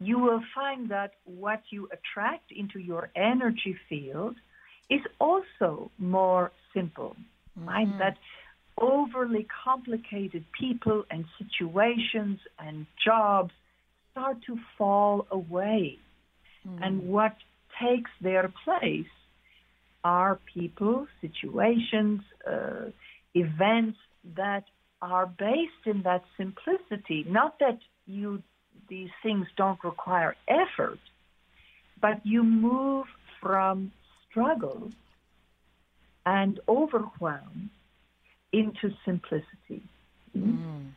you 0.00 0.18
will 0.18 0.42
find 0.54 0.90
that 0.90 1.12
what 1.24 1.62
you 1.70 1.88
attract 1.92 2.50
into 2.50 2.78
your 2.78 3.10
energy 3.14 3.76
field 3.88 4.36
is 4.88 5.00
also 5.20 5.90
more 5.98 6.50
simple, 6.74 7.14
mm-hmm. 7.58 7.68
right? 7.68 7.98
That 7.98 8.16
overly 8.78 9.46
complicated 9.64 10.44
people 10.58 11.04
and 11.10 11.26
situations 11.38 12.38
and 12.58 12.86
jobs 13.04 13.52
start 14.12 14.38
to 14.46 14.58
fall 14.78 15.26
away. 15.30 15.98
Mm-hmm. 16.66 16.82
And 16.82 17.02
what 17.06 17.36
takes 17.80 18.10
their 18.20 18.52
place 18.64 19.06
are 20.02 20.40
people, 20.54 21.06
situations, 21.20 22.22
uh, 22.50 22.86
events 23.34 23.98
that 24.36 24.64
are 25.02 25.26
based 25.26 25.86
in 25.86 26.02
that 26.02 26.24
simplicity. 26.36 27.24
Not 27.28 27.58
that 27.60 27.78
you 28.06 28.42
these 28.90 29.08
things 29.22 29.46
don't 29.56 29.82
require 29.82 30.36
effort, 30.46 30.98
but 32.00 32.26
you 32.26 32.42
move 32.42 33.06
from 33.40 33.92
struggle 34.28 34.90
and 36.26 36.60
overwhelm 36.68 37.70
into 38.52 38.90
simplicity. 39.04 39.82
Mm. 40.36 40.90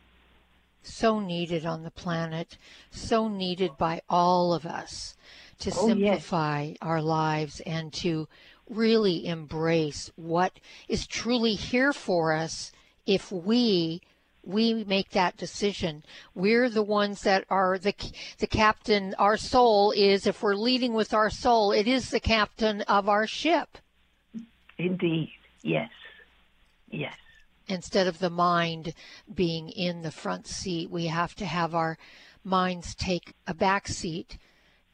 So 0.82 1.20
needed 1.20 1.64
on 1.64 1.82
the 1.82 1.90
planet, 1.90 2.58
so 2.90 3.28
needed 3.28 3.78
by 3.78 4.02
all 4.08 4.52
of 4.52 4.66
us 4.66 5.16
to 5.60 5.70
oh, 5.70 5.86
simplify 5.86 6.62
yes. 6.62 6.76
our 6.82 7.00
lives 7.00 7.60
and 7.60 7.92
to 7.94 8.28
really 8.68 9.26
embrace 9.26 10.10
what 10.16 10.58
is 10.88 11.06
truly 11.06 11.54
here 11.54 11.92
for 11.92 12.34
us 12.34 12.72
if 13.06 13.30
we 13.30 14.02
we 14.46 14.84
make 14.84 15.10
that 15.10 15.36
decision. 15.36 16.04
We're 16.34 16.68
the 16.68 16.82
ones 16.82 17.22
that 17.22 17.44
are 17.50 17.78
the 17.78 17.94
the 18.38 18.46
captain. 18.46 19.14
Our 19.18 19.36
soul 19.36 19.92
is 19.92 20.26
if 20.26 20.42
we're 20.42 20.54
leading 20.54 20.94
with 20.94 21.14
our 21.14 21.30
soul, 21.30 21.72
it 21.72 21.86
is 21.86 22.10
the 22.10 22.20
captain 22.20 22.82
of 22.82 23.08
our 23.08 23.26
ship. 23.26 23.78
Indeed. 24.78 25.30
Yes. 25.62 25.90
Yes. 26.90 27.16
Instead 27.66 28.06
of 28.06 28.18
the 28.18 28.30
mind 28.30 28.92
being 29.32 29.70
in 29.70 30.02
the 30.02 30.10
front 30.10 30.46
seat, 30.46 30.90
we 30.90 31.06
have 31.06 31.34
to 31.36 31.46
have 31.46 31.74
our 31.74 31.96
minds 32.44 32.94
take 32.94 33.32
a 33.46 33.54
back 33.54 33.88
seat 33.88 34.36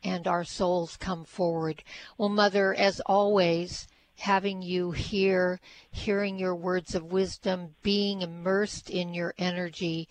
and 0.03 0.27
our 0.27 0.45
souls 0.45 0.97
come 0.97 1.25
forward. 1.25 1.83
Well, 2.17 2.29
Mother, 2.29 2.75
as 2.75 3.01
always, 3.01 3.89
having 4.21 4.61
you 4.63 4.91
here, 4.91 5.61
hearing 5.91 6.39
your 6.39 6.55
words 6.55 6.95
of 6.95 7.13
wisdom, 7.13 7.75
being 7.83 8.23
immersed 8.23 8.91
in 8.91 9.15
your 9.15 9.35
energy 9.39 10.09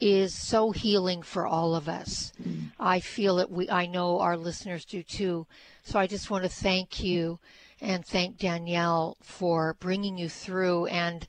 is 0.00 0.34
so 0.34 0.72
healing 0.72 1.22
for 1.22 1.46
all 1.46 1.74
of 1.74 1.88
us. 1.88 2.32
Mm. 2.42 2.72
I 2.80 2.98
feel 2.98 3.38
it 3.38 3.50
we 3.50 3.70
I 3.70 3.86
know 3.86 4.20
our 4.20 4.36
listeners 4.36 4.84
do 4.84 5.02
too. 5.02 5.46
So 5.84 5.98
I 5.98 6.06
just 6.06 6.30
want 6.30 6.44
to 6.44 6.48
thank 6.48 7.04
you 7.04 7.38
and 7.80 8.04
thank 8.04 8.38
Danielle 8.38 9.16
for 9.22 9.76
bringing 9.78 10.18
you 10.18 10.28
through 10.28 10.86
and 10.86 11.26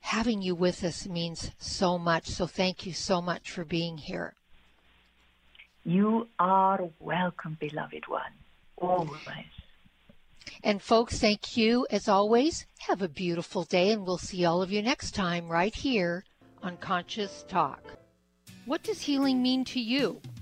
having 0.00 0.42
you 0.42 0.54
with 0.54 0.84
us 0.84 1.08
means 1.08 1.50
so 1.58 1.98
much. 1.98 2.26
So 2.26 2.46
thank 2.46 2.86
you 2.86 2.92
so 2.92 3.22
much 3.22 3.50
for 3.50 3.64
being 3.64 3.96
here. 3.96 4.34
You 5.84 6.28
are 6.38 6.88
welcome, 7.00 7.56
beloved 7.58 8.06
one, 8.06 8.32
always. 8.76 9.61
And 10.62 10.82
folks, 10.82 11.18
thank 11.18 11.56
you 11.56 11.86
as 11.90 12.08
always. 12.08 12.66
Have 12.88 13.02
a 13.02 13.08
beautiful 13.08 13.64
day, 13.64 13.92
and 13.92 14.06
we'll 14.06 14.18
see 14.18 14.44
all 14.44 14.62
of 14.62 14.70
you 14.72 14.82
next 14.82 15.14
time 15.14 15.48
right 15.48 15.74
here 15.74 16.24
on 16.62 16.76
Conscious 16.76 17.44
Talk. 17.48 17.82
What 18.64 18.82
does 18.82 19.02
healing 19.02 19.42
mean 19.42 19.64
to 19.66 19.80
you? 19.80 20.20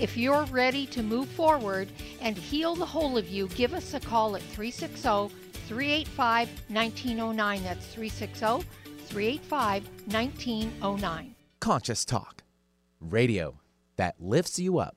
If 0.00 0.16
you're 0.16 0.44
ready 0.44 0.86
to 0.86 1.02
move 1.02 1.28
forward 1.28 1.92
and 2.22 2.34
heal 2.34 2.74
the 2.74 2.86
whole 2.86 3.18
of 3.18 3.28
you, 3.28 3.48
give 3.48 3.74
us 3.74 3.92
a 3.92 4.00
call 4.00 4.34
at 4.34 4.40
360 4.40 5.28
385 5.68 6.48
1909. 6.68 7.62
That's 7.62 7.86
360 7.88 8.66
385 9.04 9.84
1909. 10.06 11.34
Conscious 11.60 12.06
Talk, 12.06 12.42
radio 12.98 13.60
that 13.96 14.14
lifts 14.18 14.58
you 14.58 14.78
up. 14.78 14.96